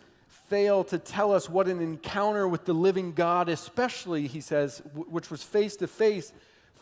fail 0.49 0.85
to 0.85 0.99
tell 0.99 1.35
us 1.35 1.51
what 1.51 1.69
an 1.69 1.83
encounter 1.83 2.49
with 2.49 2.65
the 2.65 2.73
living 2.73 3.13
God, 3.13 3.51
especially, 3.51 4.27
he 4.27 4.41
says, 4.41 4.79
w- 4.79 5.05
which 5.11 5.31
was 5.31 5.43
face 5.43 5.77
to 5.77 5.87
face, 5.87 6.33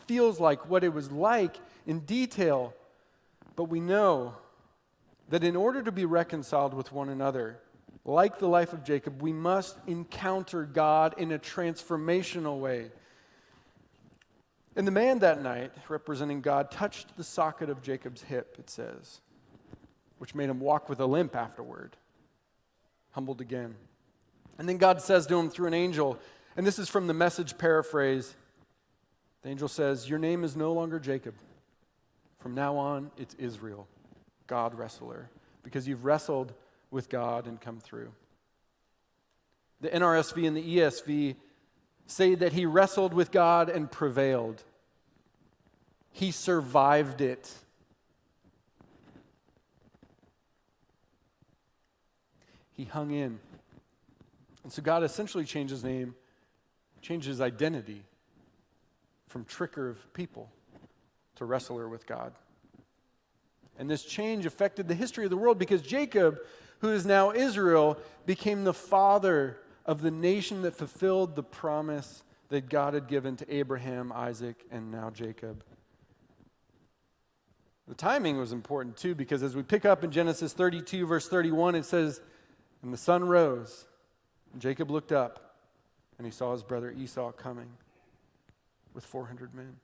feels 0.07 0.39
like, 0.39 0.69
what 0.69 0.85
it 0.85 0.93
was 0.93 1.11
like 1.11 1.59
in 1.85 1.99
detail. 1.99 2.73
But 3.57 3.65
we 3.65 3.81
know 3.81 4.35
that 5.27 5.43
in 5.43 5.57
order 5.57 5.83
to 5.83 5.91
be 5.91 6.05
reconciled 6.05 6.73
with 6.73 6.93
one 6.93 7.09
another, 7.09 7.59
like 8.05 8.39
the 8.39 8.47
life 8.47 8.71
of 8.71 8.85
Jacob, 8.85 9.21
we 9.21 9.33
must 9.33 9.77
encounter 9.87 10.63
God 10.63 11.15
in 11.17 11.33
a 11.33 11.37
transformational 11.37 12.61
way. 12.61 12.91
And 14.75 14.85
the 14.85 14.91
man 14.91 15.19
that 15.19 15.41
night, 15.41 15.71
representing 15.87 16.41
God, 16.41 16.71
touched 16.71 17.17
the 17.17 17.23
socket 17.23 17.69
of 17.69 17.81
Jacob's 17.81 18.21
hip, 18.21 18.55
it 18.59 18.69
says, 18.69 19.21
which 20.19 20.35
made 20.35 20.49
him 20.49 20.59
walk 20.59 20.89
with 20.89 20.99
a 20.99 21.05
limp 21.05 21.35
afterward, 21.35 21.97
humbled 23.11 23.41
again. 23.41 23.75
And 24.57 24.69
then 24.69 24.77
God 24.77 25.01
says 25.01 25.25
to 25.27 25.39
him 25.39 25.49
through 25.49 25.67
an 25.67 25.73
angel, 25.73 26.19
and 26.55 26.65
this 26.67 26.79
is 26.79 26.89
from 26.89 27.07
the 27.07 27.13
message 27.13 27.57
paraphrase 27.57 28.35
the 29.41 29.49
angel 29.49 29.67
says, 29.67 30.09
Your 30.09 30.19
name 30.19 30.43
is 30.43 30.55
no 30.55 30.73
longer 30.73 30.99
Jacob. 30.99 31.35
From 32.39 32.55
now 32.55 32.77
on, 32.77 33.11
it's 33.17 33.35
Israel, 33.35 33.87
God 34.47 34.77
wrestler, 34.77 35.29
because 35.63 35.87
you've 35.87 36.05
wrestled 36.05 36.53
with 36.91 37.09
God 37.09 37.47
and 37.47 37.59
come 37.59 37.79
through. 37.79 38.11
The 39.81 39.89
NRSV 39.89 40.47
and 40.47 40.57
the 40.57 40.77
ESV 40.77 41.35
say 42.09 42.35
that 42.35 42.53
he 42.53 42.65
wrestled 42.65 43.13
with 43.13 43.31
God 43.31 43.69
and 43.69 43.89
prevailed. 43.89 44.63
He 46.11 46.31
survived 46.31 47.21
it. 47.21 47.53
He 52.73 52.85
hung 52.85 53.11
in. 53.11 53.39
And 54.63 54.73
so 54.73 54.81
God 54.81 55.03
essentially 55.03 55.45
changed 55.45 55.71
his 55.71 55.83
name, 55.83 56.15
changed 57.01 57.27
his 57.27 57.41
identity 57.41 58.03
from 59.27 59.45
tricker 59.45 59.89
of 59.89 60.11
people 60.13 60.49
to 61.35 61.45
wrestler 61.45 61.87
with 61.87 62.07
God. 62.07 62.33
And 63.77 63.89
this 63.89 64.03
change 64.03 64.45
affected 64.45 64.87
the 64.87 64.95
history 64.95 65.25
of 65.25 65.29
the 65.29 65.37
world 65.37 65.59
because 65.59 65.81
Jacob, 65.81 66.39
who 66.79 66.89
is 66.89 67.05
now 67.05 67.31
Israel, 67.31 67.97
became 68.25 68.63
the 68.63 68.73
father 68.73 69.57
of 69.89 70.03
the 70.03 70.11
nation 70.11 70.61
that 70.61 70.75
fulfilled 70.75 71.35
the 71.35 71.41
promise 71.41 72.21
that 72.49 72.69
God 72.69 72.93
had 72.93 73.07
given 73.07 73.35
to 73.37 73.53
Abraham, 73.53 74.11
Isaac, 74.11 74.63
and 74.69 74.91
now 74.91 75.09
Jacob. 75.09 75.63
The 77.87 77.95
timing 77.95 78.37
was 78.37 78.51
important 78.51 78.97
too, 78.97 79.15
because 79.15 79.41
as 79.41 79.55
we 79.55 79.63
pick 79.63 79.85
up 79.85 80.03
in 80.03 80.11
Genesis 80.11 80.53
32, 80.53 81.07
verse 81.07 81.27
31, 81.27 81.73
it 81.73 81.85
says, 81.85 82.21
And 82.83 82.93
the 82.93 82.97
sun 82.97 83.23
rose, 83.23 83.87
and 84.53 84.61
Jacob 84.61 84.91
looked 84.91 85.11
up, 85.11 85.55
and 86.19 86.27
he 86.27 86.31
saw 86.31 86.51
his 86.51 86.61
brother 86.61 86.91
Esau 86.91 87.31
coming 87.31 87.71
with 88.93 89.03
400 89.03 89.55
men. 89.55 89.77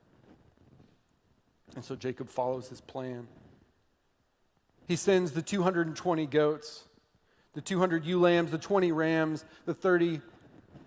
And 1.74 1.84
so 1.84 1.96
Jacob 1.96 2.30
follows 2.30 2.68
his 2.68 2.80
plan. 2.80 3.26
He 4.86 4.94
sends 4.94 5.32
the 5.32 5.42
220 5.42 6.26
goats, 6.26 6.85
the 7.56 7.62
200 7.62 8.04
ewe 8.04 8.20
lambs, 8.20 8.50
the 8.50 8.58
20 8.58 8.92
rams, 8.92 9.46
the 9.64 9.72
30 9.72 10.20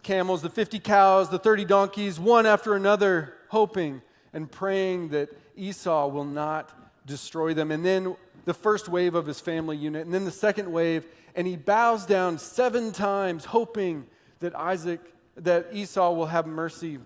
camels, 0.03 0.43
the 0.43 0.51
50 0.51 0.77
cows, 0.77 1.27
the 1.27 1.39
30 1.39 1.65
donkeys, 1.65 2.19
one 2.19 2.45
after 2.45 2.75
another, 2.75 3.34
hoping 3.47 4.03
and 4.34 4.51
praying 4.51 5.10
that 5.10 5.29
Esau 5.58 6.08
will 6.08 6.25
not 6.25 6.71
destroy 7.08 7.55
them. 7.55 7.71
And 7.71 7.84
then 7.84 8.15
the 8.45 8.53
first 8.53 8.88
wave 8.88 9.15
of 9.15 9.25
his 9.25 9.39
family 9.39 9.77
unit, 9.77 10.05
and 10.05 10.13
then 10.13 10.25
the 10.25 10.32
second 10.32 10.71
wave, 10.71 11.08
and 11.34 11.47
he 11.47 11.55
bows 11.58 12.05
down 12.05 12.38
seven 12.38 12.91
times, 12.91 13.45
hoping 13.45 14.05
that 14.39 14.55
Isaac, 14.55 15.01
that 15.38 15.69
Esau 15.73 16.13
will 16.13 16.27
have 16.27 16.45
mercy. 16.45 16.99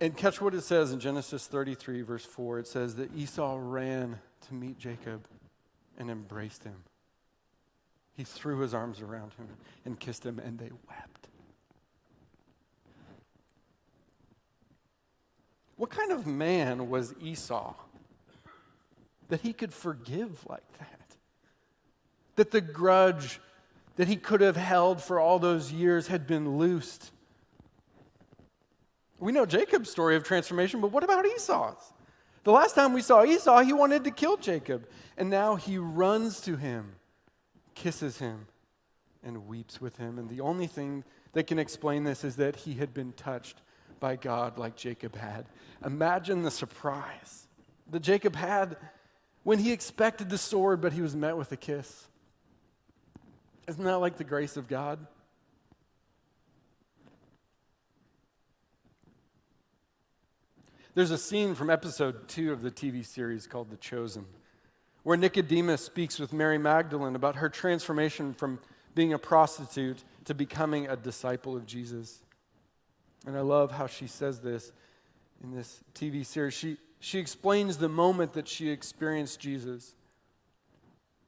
And 0.00 0.16
catch 0.16 0.40
what 0.40 0.54
it 0.54 0.62
says 0.62 0.90
in 0.90 0.98
Genesis 0.98 1.46
33, 1.46 2.02
verse 2.02 2.24
4. 2.24 2.58
It 2.58 2.66
says 2.66 2.96
that 2.96 3.14
Esau 3.14 3.58
ran 3.60 4.18
to 4.48 4.54
meet 4.54 4.76
Jacob 4.76 5.28
and 5.96 6.10
embraced 6.10 6.64
him. 6.64 6.82
He 8.18 8.24
threw 8.24 8.58
his 8.58 8.74
arms 8.74 9.00
around 9.00 9.34
him 9.34 9.46
and 9.84 9.98
kissed 9.98 10.26
him, 10.26 10.40
and 10.40 10.58
they 10.58 10.72
wept. 10.88 11.28
What 15.76 15.90
kind 15.90 16.10
of 16.10 16.26
man 16.26 16.90
was 16.90 17.14
Esau 17.22 17.74
that 19.28 19.42
he 19.42 19.52
could 19.52 19.72
forgive 19.72 20.44
like 20.48 20.66
that? 20.80 21.16
That 22.34 22.50
the 22.50 22.60
grudge 22.60 23.40
that 23.94 24.08
he 24.08 24.16
could 24.16 24.40
have 24.40 24.56
held 24.56 25.00
for 25.00 25.20
all 25.20 25.38
those 25.38 25.70
years 25.70 26.08
had 26.08 26.26
been 26.26 26.58
loosed. 26.58 27.12
We 29.20 29.30
know 29.30 29.46
Jacob's 29.46 29.90
story 29.90 30.16
of 30.16 30.24
transformation, 30.24 30.80
but 30.80 30.90
what 30.90 31.04
about 31.04 31.24
Esau's? 31.24 31.92
The 32.42 32.50
last 32.50 32.74
time 32.74 32.92
we 32.92 33.02
saw 33.02 33.22
Esau, 33.24 33.60
he 33.60 33.72
wanted 33.72 34.02
to 34.02 34.10
kill 34.10 34.36
Jacob, 34.38 34.88
and 35.16 35.30
now 35.30 35.54
he 35.54 35.78
runs 35.78 36.40
to 36.40 36.56
him, 36.56 36.96
kisses 37.78 38.18
him, 38.18 38.46
and 39.22 39.46
weeps 39.46 39.80
with 39.80 39.96
him. 39.96 40.18
And 40.18 40.28
the 40.28 40.40
only 40.40 40.66
thing 40.66 41.04
that 41.32 41.46
can 41.46 41.58
explain 41.58 42.04
this 42.04 42.24
is 42.24 42.36
that 42.36 42.56
he 42.56 42.74
had 42.74 42.92
been 42.92 43.12
touched 43.12 43.62
by 44.00 44.16
God 44.16 44.58
like 44.58 44.76
Jacob 44.76 45.16
had. 45.16 45.46
Imagine 45.84 46.42
the 46.42 46.50
surprise 46.50 47.46
that 47.90 48.00
Jacob 48.00 48.36
had 48.36 48.76
when 49.44 49.58
he 49.58 49.72
expected 49.72 50.28
the 50.28 50.38
sword, 50.38 50.80
but 50.80 50.92
he 50.92 51.00
was 51.00 51.14
met 51.14 51.36
with 51.36 51.52
a 51.52 51.56
kiss. 51.56 52.08
Isn't 53.66 53.84
that 53.84 53.98
like 53.98 54.16
the 54.16 54.24
grace 54.24 54.56
of 54.56 54.66
God? 54.66 55.06
There's 60.94 61.10
a 61.12 61.18
scene 61.18 61.54
from 61.54 61.70
episode 61.70 62.26
two 62.28 62.52
of 62.52 62.62
the 62.62 62.72
TV 62.72 63.06
series 63.06 63.46
called 63.46 63.70
The 63.70 63.76
Chosen, 63.76 64.26
where 65.08 65.16
Nicodemus 65.16 65.82
speaks 65.82 66.18
with 66.18 66.34
Mary 66.34 66.58
Magdalene 66.58 67.16
about 67.16 67.36
her 67.36 67.48
transformation 67.48 68.34
from 68.34 68.58
being 68.94 69.14
a 69.14 69.18
prostitute 69.18 70.04
to 70.26 70.34
becoming 70.34 70.86
a 70.86 70.96
disciple 70.96 71.56
of 71.56 71.64
Jesus. 71.64 72.20
And 73.26 73.34
I 73.34 73.40
love 73.40 73.70
how 73.70 73.86
she 73.86 74.06
says 74.06 74.40
this 74.40 74.70
in 75.42 75.56
this 75.56 75.80
TV 75.94 76.26
series. 76.26 76.52
She, 76.52 76.76
she 77.00 77.18
explains 77.18 77.78
the 77.78 77.88
moment 77.88 78.34
that 78.34 78.46
she 78.46 78.68
experienced 78.68 79.40
Jesus. 79.40 79.94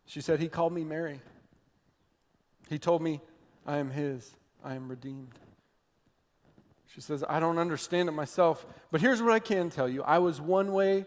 She 0.05 0.21
said, 0.21 0.41
He 0.41 0.49
called 0.49 0.75
me 0.75 0.85
Mary. 0.85 1.23
He 2.69 2.79
told 2.79 3.01
me, 3.01 3.23
I 3.67 3.79
am 3.79 3.89
His, 3.89 4.35
I 4.63 4.75
am 4.75 4.91
redeemed. 4.91 5.39
She 6.87 7.01
says, 7.01 7.25
I 7.27 7.41
don't 7.41 7.57
understand 7.57 8.11
it 8.11 8.13
myself, 8.13 8.67
but 8.91 9.01
here's 9.01 9.23
what 9.23 9.33
I 9.33 9.39
can 9.39 9.71
tell 9.71 9.89
you 9.89 10.03
I 10.03 10.19
was 10.19 10.39
one 10.39 10.75
way, 10.75 11.07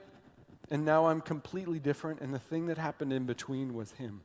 and 0.71 0.85
now 0.85 1.07
I'm 1.07 1.21
completely 1.21 1.79
different, 1.79 2.21
and 2.21 2.33
the 2.33 2.39
thing 2.39 2.67
that 2.67 2.77
happened 2.77 3.13
in 3.13 3.25
between 3.25 3.73
was 3.73 3.91
Him. 3.93 4.21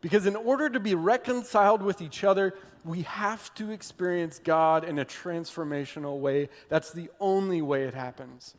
Because 0.00 0.26
in 0.26 0.36
order 0.36 0.68
to 0.68 0.78
be 0.78 0.94
reconciled 0.94 1.82
with 1.82 2.00
each 2.00 2.22
other, 2.22 2.54
we 2.84 3.02
have 3.02 3.52
to 3.54 3.70
experience 3.70 4.38
God 4.38 4.84
in 4.84 4.98
a 4.98 5.04
transformational 5.04 6.20
way. 6.20 6.48
That's 6.68 6.92
the 6.92 7.10
only 7.18 7.62
way 7.62 7.84
it 7.84 7.94
happens. 7.94 8.54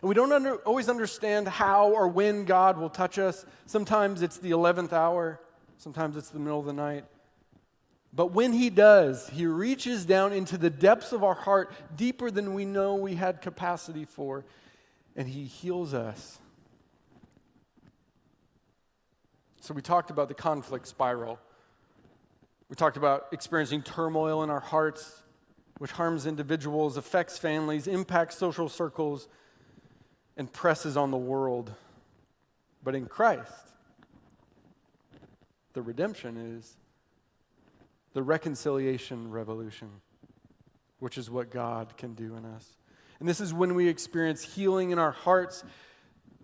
And 0.00 0.08
we 0.08 0.14
don't 0.14 0.32
under, 0.32 0.56
always 0.56 0.88
understand 0.88 1.46
how 1.48 1.90
or 1.90 2.08
when 2.08 2.44
God 2.44 2.78
will 2.78 2.90
touch 2.90 3.18
us. 3.18 3.46
Sometimes 3.66 4.22
it's 4.22 4.38
the 4.38 4.50
11th 4.50 4.92
hour, 4.92 5.40
sometimes 5.78 6.16
it's 6.16 6.30
the 6.30 6.38
middle 6.38 6.60
of 6.60 6.66
the 6.66 6.72
night. 6.72 7.04
But 8.12 8.32
when 8.32 8.52
He 8.52 8.70
does, 8.70 9.28
He 9.28 9.46
reaches 9.46 10.04
down 10.04 10.32
into 10.32 10.58
the 10.58 10.70
depths 10.70 11.12
of 11.12 11.24
our 11.24 11.34
heart, 11.34 11.72
deeper 11.96 12.30
than 12.30 12.54
we 12.54 12.64
know 12.64 12.96
we 12.96 13.14
had 13.14 13.40
capacity 13.40 14.04
for, 14.04 14.44
and 15.16 15.28
He 15.28 15.44
heals 15.44 15.94
us. 15.94 16.38
So, 19.60 19.72
we 19.72 19.82
talked 19.82 20.10
about 20.10 20.28
the 20.28 20.34
conflict 20.34 20.86
spiral. 20.86 21.38
We 22.68 22.76
talked 22.76 22.96
about 22.96 23.26
experiencing 23.32 23.82
turmoil 23.82 24.42
in 24.42 24.50
our 24.50 24.60
hearts, 24.60 25.22
which 25.78 25.92
harms 25.92 26.26
individuals, 26.26 26.96
affects 26.96 27.38
families, 27.38 27.86
impacts 27.86 28.36
social 28.36 28.68
circles, 28.68 29.28
and 30.36 30.52
presses 30.52 30.96
on 30.96 31.10
the 31.10 31.16
world. 31.16 31.72
But 32.82 32.94
in 32.94 33.06
Christ, 33.06 33.52
the 35.72 35.82
redemption 35.82 36.36
is 36.36 36.76
the 38.12 38.22
reconciliation 38.22 39.30
revolution, 39.30 39.90
which 41.00 41.18
is 41.18 41.30
what 41.30 41.50
God 41.50 41.96
can 41.96 42.14
do 42.14 42.36
in 42.36 42.44
us. 42.44 42.76
And 43.24 43.28
this 43.30 43.40
is 43.40 43.54
when 43.54 43.74
we 43.74 43.88
experience 43.88 44.42
healing 44.42 44.90
in 44.90 44.98
our 44.98 45.12
hearts 45.12 45.64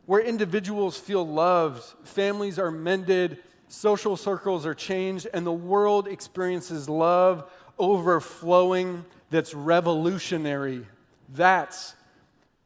where 0.07 0.19
individuals 0.19 0.97
feel 0.97 1.29
loved, 1.29 1.83
families 2.05 2.59
are 2.59 2.71
mended, 2.71 3.37
social 3.69 4.17
circles 4.17 4.65
are 4.65 4.73
changed, 4.73 5.29
and 5.35 5.45
the 5.45 5.53
world 5.53 6.09
experiences 6.09 6.89
love 6.89 7.53
overflowing 7.79 9.05
that's 9.29 9.53
revolutionary. 9.53 10.87
That's 11.35 11.97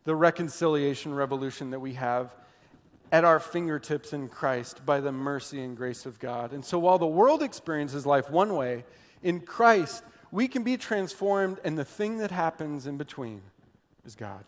the 0.05 0.15
reconciliation 0.15 1.13
revolution 1.13 1.71
that 1.71 1.81
we 1.81 1.95
have 1.95 2.37
at 3.11 3.25
our 3.25 3.41
fingertips 3.41 4.13
in 4.13 4.29
Christ 4.29 4.87
by 4.87 5.01
the 5.01 5.11
mercy 5.11 5.61
and 5.61 5.77
grace 5.77 6.07
of 6.07 6.21
God. 6.21 6.53
And 6.53 6.65
so 6.65 6.79
while 6.79 6.99
the 6.99 7.05
world 7.05 7.43
experiences 7.43 8.07
life 8.07 8.31
one 8.31 8.55
way, 8.55 8.85
in 9.25 9.41
Christ, 9.41 10.05
we 10.31 10.47
can 10.47 10.63
be 10.63 10.77
transformed, 10.77 11.59
and 11.65 11.77
the 11.77 11.85
thing 11.85 12.19
that 12.19 12.31
happens 12.31 12.87
in 12.87 12.97
between 12.97 13.43
is 14.05 14.15
God. 14.15 14.45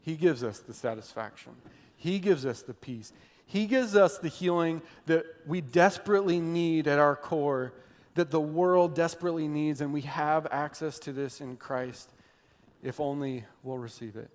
He 0.00 0.16
gives 0.16 0.42
us 0.42 0.58
the 0.58 0.74
satisfaction. 0.74 1.52
He 1.96 2.18
gives 2.18 2.44
us 2.44 2.62
the 2.62 2.74
peace. 2.74 3.12
He 3.46 3.66
gives 3.66 3.94
us 3.94 4.18
the 4.18 4.28
healing 4.28 4.82
that 5.06 5.24
we 5.46 5.60
desperately 5.60 6.40
need 6.40 6.88
at 6.88 6.98
our 6.98 7.14
core, 7.14 7.72
that 8.14 8.30
the 8.30 8.40
world 8.40 8.94
desperately 8.94 9.46
needs, 9.46 9.80
and 9.80 9.92
we 9.92 10.00
have 10.02 10.46
access 10.50 10.98
to 11.00 11.12
this 11.12 11.40
in 11.40 11.56
Christ 11.56 12.10
if 12.82 12.98
only 12.98 13.44
we'll 13.62 13.78
receive 13.78 14.16
it. 14.16 14.30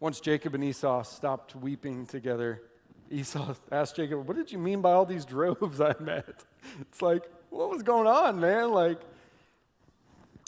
Once 0.00 0.20
Jacob 0.20 0.54
and 0.54 0.64
Esau 0.64 1.02
stopped 1.02 1.54
weeping 1.54 2.06
together, 2.06 2.62
Esau 3.10 3.54
asked 3.72 3.96
Jacob, 3.96 4.26
What 4.26 4.36
did 4.36 4.50
you 4.50 4.58
mean 4.58 4.80
by 4.80 4.92
all 4.92 5.06
these 5.06 5.24
droves 5.24 5.80
I 5.80 5.94
met? 6.00 6.44
It's 6.80 7.02
like, 7.02 7.24
what 7.50 7.68
was 7.68 7.82
going 7.82 8.06
on, 8.06 8.40
man? 8.40 8.72
Like, 8.72 9.00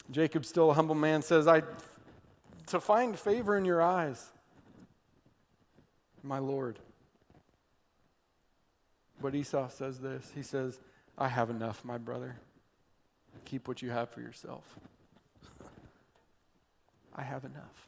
Jacob, 0.09 0.45
still 0.45 0.71
a 0.71 0.73
humble 0.73 0.95
man, 0.95 1.21
says, 1.21 1.47
I, 1.47 1.63
to 2.67 2.79
find 2.79 3.17
favor 3.17 3.57
in 3.57 3.65
your 3.65 3.81
eyes, 3.81 4.31
my 6.23 6.39
Lord. 6.39 6.79
But 9.21 9.35
Esau 9.35 9.69
says 9.69 9.99
this 9.99 10.31
He 10.35 10.43
says, 10.43 10.79
I 11.17 11.27
have 11.27 11.49
enough, 11.49 11.83
my 11.83 11.97
brother. 11.97 12.35
Keep 13.45 13.67
what 13.67 13.81
you 13.81 13.89
have 13.91 14.09
for 14.09 14.21
yourself. 14.21 14.63
I 17.15 17.23
have 17.23 17.45
enough. 17.45 17.87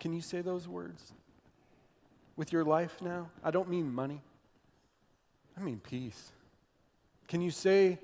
Can 0.00 0.12
you 0.14 0.20
say 0.20 0.40
those 0.40 0.68
words 0.68 1.12
with 2.36 2.52
your 2.52 2.64
life 2.64 3.02
now? 3.02 3.28
I 3.42 3.50
don't 3.50 3.68
mean 3.68 3.92
money, 3.92 4.22
I 5.58 5.62
mean 5.62 5.80
peace. 5.80 6.32
Can 7.28 7.40
you 7.40 7.50
say, 7.50 7.98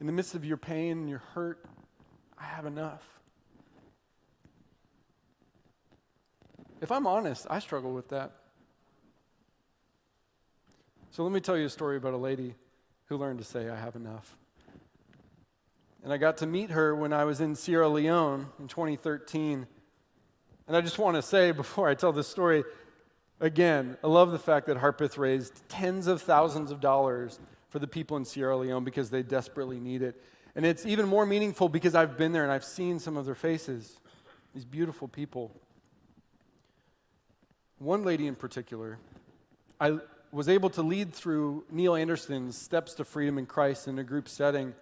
in 0.00 0.06
the 0.06 0.12
midst 0.12 0.34
of 0.34 0.44
your 0.44 0.56
pain 0.56 0.92
and 0.92 1.08
your 1.08 1.22
hurt, 1.34 1.64
I 2.38 2.44
have 2.44 2.66
enough. 2.66 3.02
If 6.80 6.92
I'm 6.92 7.06
honest, 7.06 7.46
I 7.48 7.58
struggle 7.58 7.92
with 7.92 8.08
that. 8.10 8.32
So 11.10 11.22
let 11.22 11.32
me 11.32 11.40
tell 11.40 11.56
you 11.56 11.66
a 11.66 11.70
story 11.70 11.96
about 11.96 12.12
a 12.12 12.18
lady 12.18 12.54
who 13.06 13.16
learned 13.16 13.38
to 13.38 13.44
say, 13.44 13.70
I 13.70 13.76
have 13.76 13.96
enough. 13.96 14.36
And 16.04 16.12
I 16.12 16.18
got 16.18 16.36
to 16.38 16.46
meet 16.46 16.70
her 16.70 16.94
when 16.94 17.12
I 17.12 17.24
was 17.24 17.40
in 17.40 17.54
Sierra 17.54 17.88
Leone 17.88 18.48
in 18.60 18.68
2013. 18.68 19.66
And 20.68 20.76
I 20.76 20.80
just 20.80 20.98
want 20.98 21.16
to 21.16 21.22
say 21.22 21.50
before 21.52 21.88
I 21.88 21.94
tell 21.94 22.12
this 22.12 22.28
story, 22.28 22.64
again, 23.40 23.96
I 24.04 24.08
love 24.08 24.30
the 24.30 24.38
fact 24.38 24.66
that 24.66 24.76
Harpeth 24.76 25.16
raised 25.16 25.68
tens 25.68 26.06
of 26.06 26.20
thousands 26.20 26.70
of 26.70 26.80
dollars 26.80 27.40
for 27.70 27.78
the 27.78 27.86
people 27.86 28.16
in 28.16 28.24
Sierra 28.24 28.56
Leone 28.56 28.84
because 28.84 29.10
they 29.10 29.22
desperately 29.22 29.80
need 29.80 30.02
it. 30.02 30.22
And 30.56 30.64
it's 30.64 30.86
even 30.86 31.06
more 31.06 31.26
meaningful 31.26 31.68
because 31.68 31.94
I've 31.94 32.16
been 32.16 32.32
there 32.32 32.42
and 32.42 32.50
I've 32.50 32.64
seen 32.64 32.98
some 32.98 33.18
of 33.18 33.26
their 33.26 33.34
faces, 33.34 34.00
these 34.54 34.64
beautiful 34.64 35.06
people. 35.06 35.52
One 37.78 38.04
lady 38.04 38.26
in 38.26 38.34
particular, 38.34 38.98
I 39.78 39.98
was 40.32 40.48
able 40.48 40.70
to 40.70 40.82
lead 40.82 41.12
through 41.12 41.64
Neil 41.70 41.94
Anderson's 41.94 42.56
Steps 42.56 42.94
to 42.94 43.04
Freedom 43.04 43.36
in 43.36 43.44
Christ 43.44 43.86
in 43.86 43.98
a 43.98 44.02
group 44.02 44.30
setting. 44.30 44.72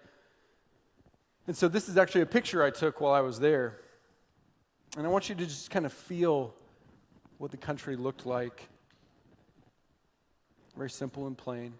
And 1.45 1.57
so 1.57 1.67
this 1.67 1.89
is 1.89 1.97
actually 1.97 2.21
a 2.21 2.25
picture 2.25 2.63
I 2.63 2.69
took 2.69 3.01
while 3.01 3.13
I 3.13 3.19
was 3.19 3.37
there. 3.37 3.75
And 4.97 5.05
I 5.05 5.09
want 5.09 5.27
you 5.27 5.35
to 5.35 5.45
just 5.45 5.71
kind 5.71 5.85
of 5.85 5.91
feel 5.91 6.55
what 7.37 7.51
the 7.51 7.57
country 7.57 7.97
looked 7.97 8.25
like. 8.25 8.69
Very 10.77 10.89
simple 10.89 11.27
and 11.27 11.37
plain, 11.37 11.73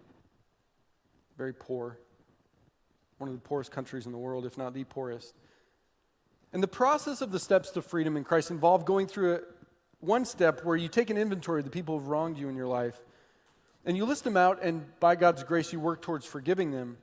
very 1.38 1.54
poor 1.54 1.98
one 3.18 3.28
of 3.28 3.34
the 3.34 3.40
poorest 3.40 3.70
countries 3.70 4.06
in 4.06 4.12
the 4.12 4.18
world, 4.18 4.44
if 4.44 4.58
not 4.58 4.74
the 4.74 4.84
poorest. 4.84 5.34
And 6.52 6.62
the 6.62 6.68
process 6.68 7.20
of 7.20 7.32
the 7.32 7.38
steps 7.38 7.70
to 7.72 7.82
freedom 7.82 8.16
in 8.16 8.24
Christ 8.24 8.50
involved 8.50 8.86
going 8.86 9.06
through 9.06 9.34
a, 9.34 9.40
one 10.00 10.24
step 10.24 10.64
where 10.64 10.76
you 10.76 10.88
take 10.88 11.10
an 11.10 11.16
inventory 11.16 11.60
of 11.60 11.64
the 11.64 11.70
people 11.70 11.98
who've 11.98 12.08
wronged 12.08 12.38
you 12.38 12.48
in 12.48 12.56
your 12.56 12.66
life, 12.66 12.98
and 13.84 13.96
you 13.96 14.04
list 14.04 14.24
them 14.24 14.36
out, 14.36 14.62
and 14.62 14.84
by 15.00 15.16
God's 15.16 15.44
grace, 15.44 15.72
you 15.72 15.80
work 15.80 16.02
towards 16.02 16.26
forgiving 16.26 16.70
them. 16.70 16.98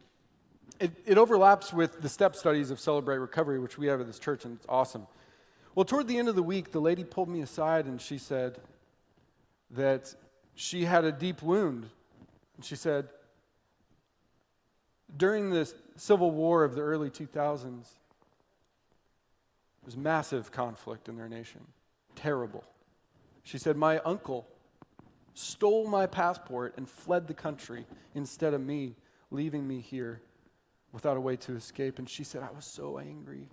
It, 0.79 0.91
it 1.05 1.17
overlaps 1.17 1.71
with 1.71 2.01
the 2.01 2.09
step 2.09 2.35
studies 2.35 2.71
of 2.71 2.79
Celebrate 2.79 3.17
Recovery, 3.17 3.59
which 3.59 3.77
we 3.77 3.87
have 3.87 4.01
at 4.01 4.07
this 4.07 4.19
church, 4.19 4.45
and 4.45 4.57
it's 4.57 4.65
awesome. 4.67 5.07
Well, 5.75 5.85
toward 5.85 6.07
the 6.07 6.19
end 6.19 6.29
of 6.29 6.35
the 6.35 6.43
week, 6.43 6.71
the 6.71 6.79
lady 6.79 7.03
pulled 7.03 7.29
me 7.29 7.41
aside 7.41 7.85
and 7.85 7.99
she 7.99 8.19
said 8.19 8.59
that 9.71 10.13
she 10.53 10.85
had 10.85 11.03
a 11.03 11.11
deep 11.11 11.41
wound. 11.41 11.89
And 12.55 12.63
she 12.63 12.75
said, 12.75 13.09
during 15.15 15.49
the 15.49 15.71
Civil 15.95 16.31
War 16.31 16.63
of 16.63 16.75
the 16.75 16.81
early 16.81 17.09
2000s, 17.09 17.65
there 19.83 19.85
was 19.85 19.97
massive 19.97 20.51
conflict 20.51 21.09
in 21.09 21.17
their 21.17 21.29
nation. 21.29 21.61
Terrible. 22.15 22.63
She 23.43 23.57
said, 23.57 23.75
My 23.75 23.99
uncle 23.99 24.47
stole 25.33 25.87
my 25.87 26.05
passport 26.05 26.75
and 26.77 26.89
fled 26.89 27.27
the 27.27 27.33
country 27.33 27.85
instead 28.15 28.53
of 28.53 28.61
me, 28.61 28.95
leaving 29.31 29.67
me 29.67 29.79
here 29.79 30.21
without 30.91 31.17
a 31.17 31.21
way 31.21 31.35
to 31.35 31.55
escape. 31.55 31.99
And 31.99 32.09
she 32.09 32.23
said, 32.23 32.43
I 32.43 32.51
was 32.55 32.65
so 32.65 32.97
angry. 32.97 33.49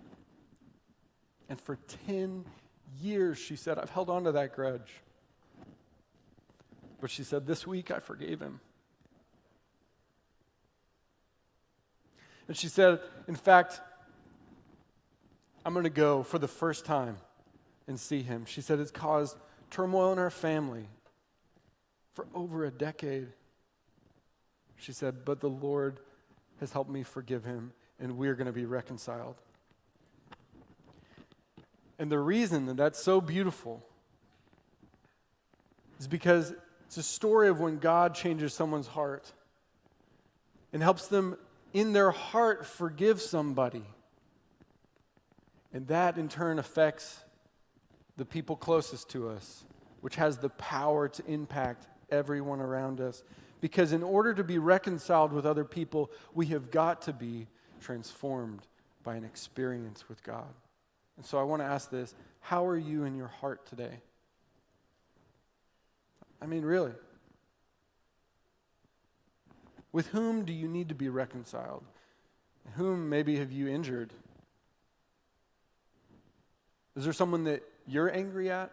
And 1.49 1.59
for 1.59 1.77
10 2.07 2.45
years, 3.01 3.37
she 3.37 3.55
said, 3.55 3.77
I've 3.77 3.89
held 3.89 4.09
on 4.09 4.23
to 4.23 4.31
that 4.31 4.55
grudge. 4.55 5.01
But 7.01 7.09
she 7.09 7.23
said, 7.23 7.45
This 7.45 7.67
week 7.67 7.91
I 7.91 7.99
forgave 7.99 8.39
him. 8.39 8.61
And 12.51 12.57
she 12.57 12.67
said, 12.67 12.99
In 13.29 13.35
fact, 13.35 13.79
I'm 15.63 15.71
going 15.71 15.85
to 15.85 15.89
go 15.89 16.21
for 16.21 16.37
the 16.37 16.49
first 16.49 16.83
time 16.83 17.15
and 17.87 17.97
see 17.97 18.23
him. 18.23 18.43
She 18.43 18.59
said, 18.59 18.77
It's 18.77 18.91
caused 18.91 19.37
turmoil 19.69 20.11
in 20.11 20.19
our 20.19 20.29
family 20.29 20.89
for 22.11 22.27
over 22.35 22.65
a 22.65 22.69
decade. 22.69 23.29
She 24.75 24.91
said, 24.91 25.23
But 25.23 25.39
the 25.39 25.47
Lord 25.47 26.01
has 26.59 26.73
helped 26.73 26.89
me 26.89 27.03
forgive 27.03 27.45
him, 27.45 27.71
and 28.01 28.17
we're 28.17 28.35
going 28.35 28.47
to 28.47 28.51
be 28.51 28.65
reconciled. 28.65 29.35
And 31.99 32.11
the 32.11 32.19
reason 32.19 32.65
that 32.65 32.75
that's 32.75 33.01
so 33.01 33.21
beautiful 33.21 33.81
is 36.01 36.07
because 36.09 36.53
it's 36.85 36.97
a 36.97 37.03
story 37.03 37.47
of 37.47 37.61
when 37.61 37.77
God 37.77 38.13
changes 38.13 38.53
someone's 38.53 38.87
heart 38.87 39.31
and 40.73 40.83
helps 40.83 41.07
them 41.07 41.37
in 41.73 41.93
their 41.93 42.11
heart 42.11 42.65
forgive 42.65 43.21
somebody. 43.21 43.83
And 45.73 45.87
that 45.87 46.17
in 46.17 46.27
turn 46.27 46.59
affects 46.59 47.23
the 48.17 48.25
people 48.25 48.55
closest 48.55 49.09
to 49.09 49.29
us, 49.29 49.63
which 50.01 50.15
has 50.15 50.37
the 50.37 50.49
power 50.49 51.07
to 51.07 51.25
impact 51.25 51.87
everyone 52.09 52.59
around 52.59 52.99
us. 52.99 53.23
Because 53.61 53.93
in 53.93 54.03
order 54.03 54.33
to 54.33 54.43
be 54.43 54.57
reconciled 54.57 55.31
with 55.31 55.45
other 55.45 55.63
people, 55.63 56.11
we 56.33 56.47
have 56.47 56.71
got 56.71 57.03
to 57.03 57.13
be 57.13 57.47
transformed 57.79 58.67
by 59.03 59.15
an 59.15 59.23
experience 59.23 60.09
with 60.09 60.23
God. 60.23 60.53
And 61.17 61.25
so 61.25 61.37
I 61.37 61.43
want 61.43 61.61
to 61.61 61.65
ask 61.65 61.89
this 61.89 62.13
How 62.39 62.65
are 62.65 62.77
you 62.77 63.05
in 63.05 63.15
your 63.15 63.27
heart 63.27 63.65
today? 63.67 63.99
I 66.41 66.47
mean, 66.47 66.63
really. 66.63 66.93
With 69.91 70.07
whom 70.07 70.45
do 70.45 70.53
you 70.53 70.67
need 70.67 70.89
to 70.89 70.95
be 70.95 71.09
reconciled? 71.09 71.83
Whom 72.75 73.09
maybe 73.09 73.37
have 73.37 73.51
you 73.51 73.67
injured? 73.67 74.13
Is 76.95 77.03
there 77.03 77.13
someone 77.13 77.43
that 77.45 77.63
you're 77.87 78.13
angry 78.13 78.49
at? 78.49 78.71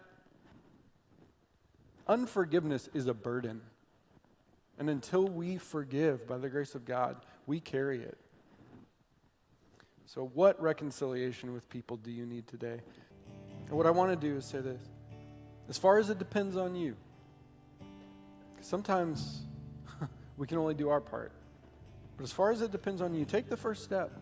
Unforgiveness 2.06 2.88
is 2.94 3.06
a 3.06 3.14
burden. 3.14 3.60
And 4.78 4.88
until 4.88 5.26
we 5.26 5.58
forgive 5.58 6.26
by 6.26 6.38
the 6.38 6.48
grace 6.48 6.74
of 6.74 6.84
God, 6.84 7.16
we 7.46 7.60
carry 7.60 8.00
it. 8.00 8.16
So, 10.06 10.30
what 10.32 10.60
reconciliation 10.62 11.52
with 11.52 11.68
people 11.68 11.96
do 11.96 12.10
you 12.10 12.24
need 12.24 12.46
today? 12.46 12.80
And 13.68 13.76
what 13.76 13.86
I 13.86 13.90
want 13.90 14.10
to 14.10 14.28
do 14.28 14.36
is 14.36 14.46
say 14.46 14.60
this 14.60 14.80
as 15.68 15.76
far 15.76 15.98
as 15.98 16.08
it 16.08 16.18
depends 16.18 16.56
on 16.56 16.74
you, 16.74 16.96
sometimes 18.62 19.42
we 20.38 20.46
can 20.46 20.56
only 20.56 20.74
do 20.74 20.88
our 20.88 21.00
part. 21.00 21.32
But 22.16 22.22
as 22.24 22.32
far 22.32 22.52
as 22.52 22.62
it 22.62 22.72
depends 22.72 23.02
on 23.02 23.12
you, 23.14 23.24
take 23.24 23.48
the 23.48 23.56
first 23.56 23.82
step. 23.82 24.12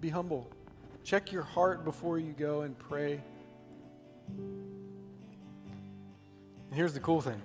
Be 0.00 0.10
humble. 0.10 0.50
Check 1.04 1.32
your 1.32 1.42
heart 1.42 1.84
before 1.84 2.18
you 2.18 2.32
go 2.32 2.60
and 2.62 2.78
pray. 2.78 3.20
And 4.28 4.64
here's 6.72 6.92
the 6.92 7.00
cool 7.00 7.22
thing 7.22 7.40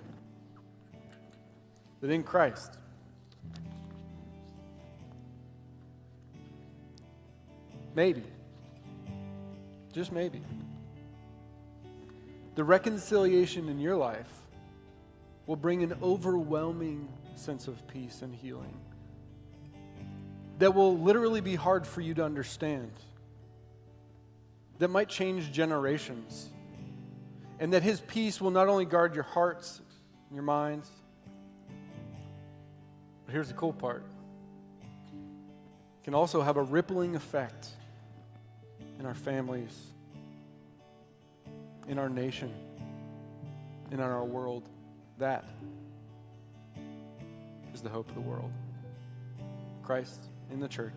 that 2.02 2.10
in 2.10 2.22
Christ, 2.22 2.76
maybe, 7.94 8.24
just 9.92 10.12
maybe, 10.12 10.42
the 12.54 12.64
reconciliation 12.64 13.68
in 13.68 13.78
your 13.78 13.96
life 13.96 14.41
will 15.46 15.56
bring 15.56 15.82
an 15.82 15.94
overwhelming 16.02 17.08
sense 17.34 17.68
of 17.68 17.86
peace 17.88 18.22
and 18.22 18.34
healing 18.34 18.78
that 20.58 20.74
will 20.74 20.96
literally 20.96 21.40
be 21.40 21.56
hard 21.56 21.84
for 21.86 22.00
you 22.00 22.14
to 22.14 22.24
understand, 22.24 22.92
that 24.78 24.88
might 24.88 25.08
change 25.08 25.50
generations, 25.50 26.50
and 27.58 27.72
that 27.72 27.82
His 27.82 28.00
peace 28.00 28.40
will 28.40 28.52
not 28.52 28.68
only 28.68 28.84
guard 28.84 29.14
your 29.14 29.24
hearts 29.24 29.80
and 30.28 30.36
your 30.36 30.44
minds, 30.44 30.88
but 33.26 33.32
here's 33.32 33.48
the 33.48 33.54
cool 33.54 33.72
part 33.72 34.04
it 35.12 36.04
can 36.04 36.14
also 36.14 36.42
have 36.42 36.56
a 36.56 36.62
rippling 36.62 37.16
effect 37.16 37.68
in 39.00 39.06
our 39.06 39.14
families, 39.14 39.76
in 41.88 41.98
our 41.98 42.08
nation, 42.08 42.52
and 43.90 43.94
in 43.94 44.00
our 44.00 44.24
world. 44.24 44.68
That 45.22 45.44
is 47.72 47.80
the 47.80 47.88
hope 47.88 48.08
of 48.08 48.16
the 48.16 48.20
world. 48.20 48.50
Christ 49.84 50.18
in 50.50 50.58
the 50.58 50.66
church. 50.66 50.96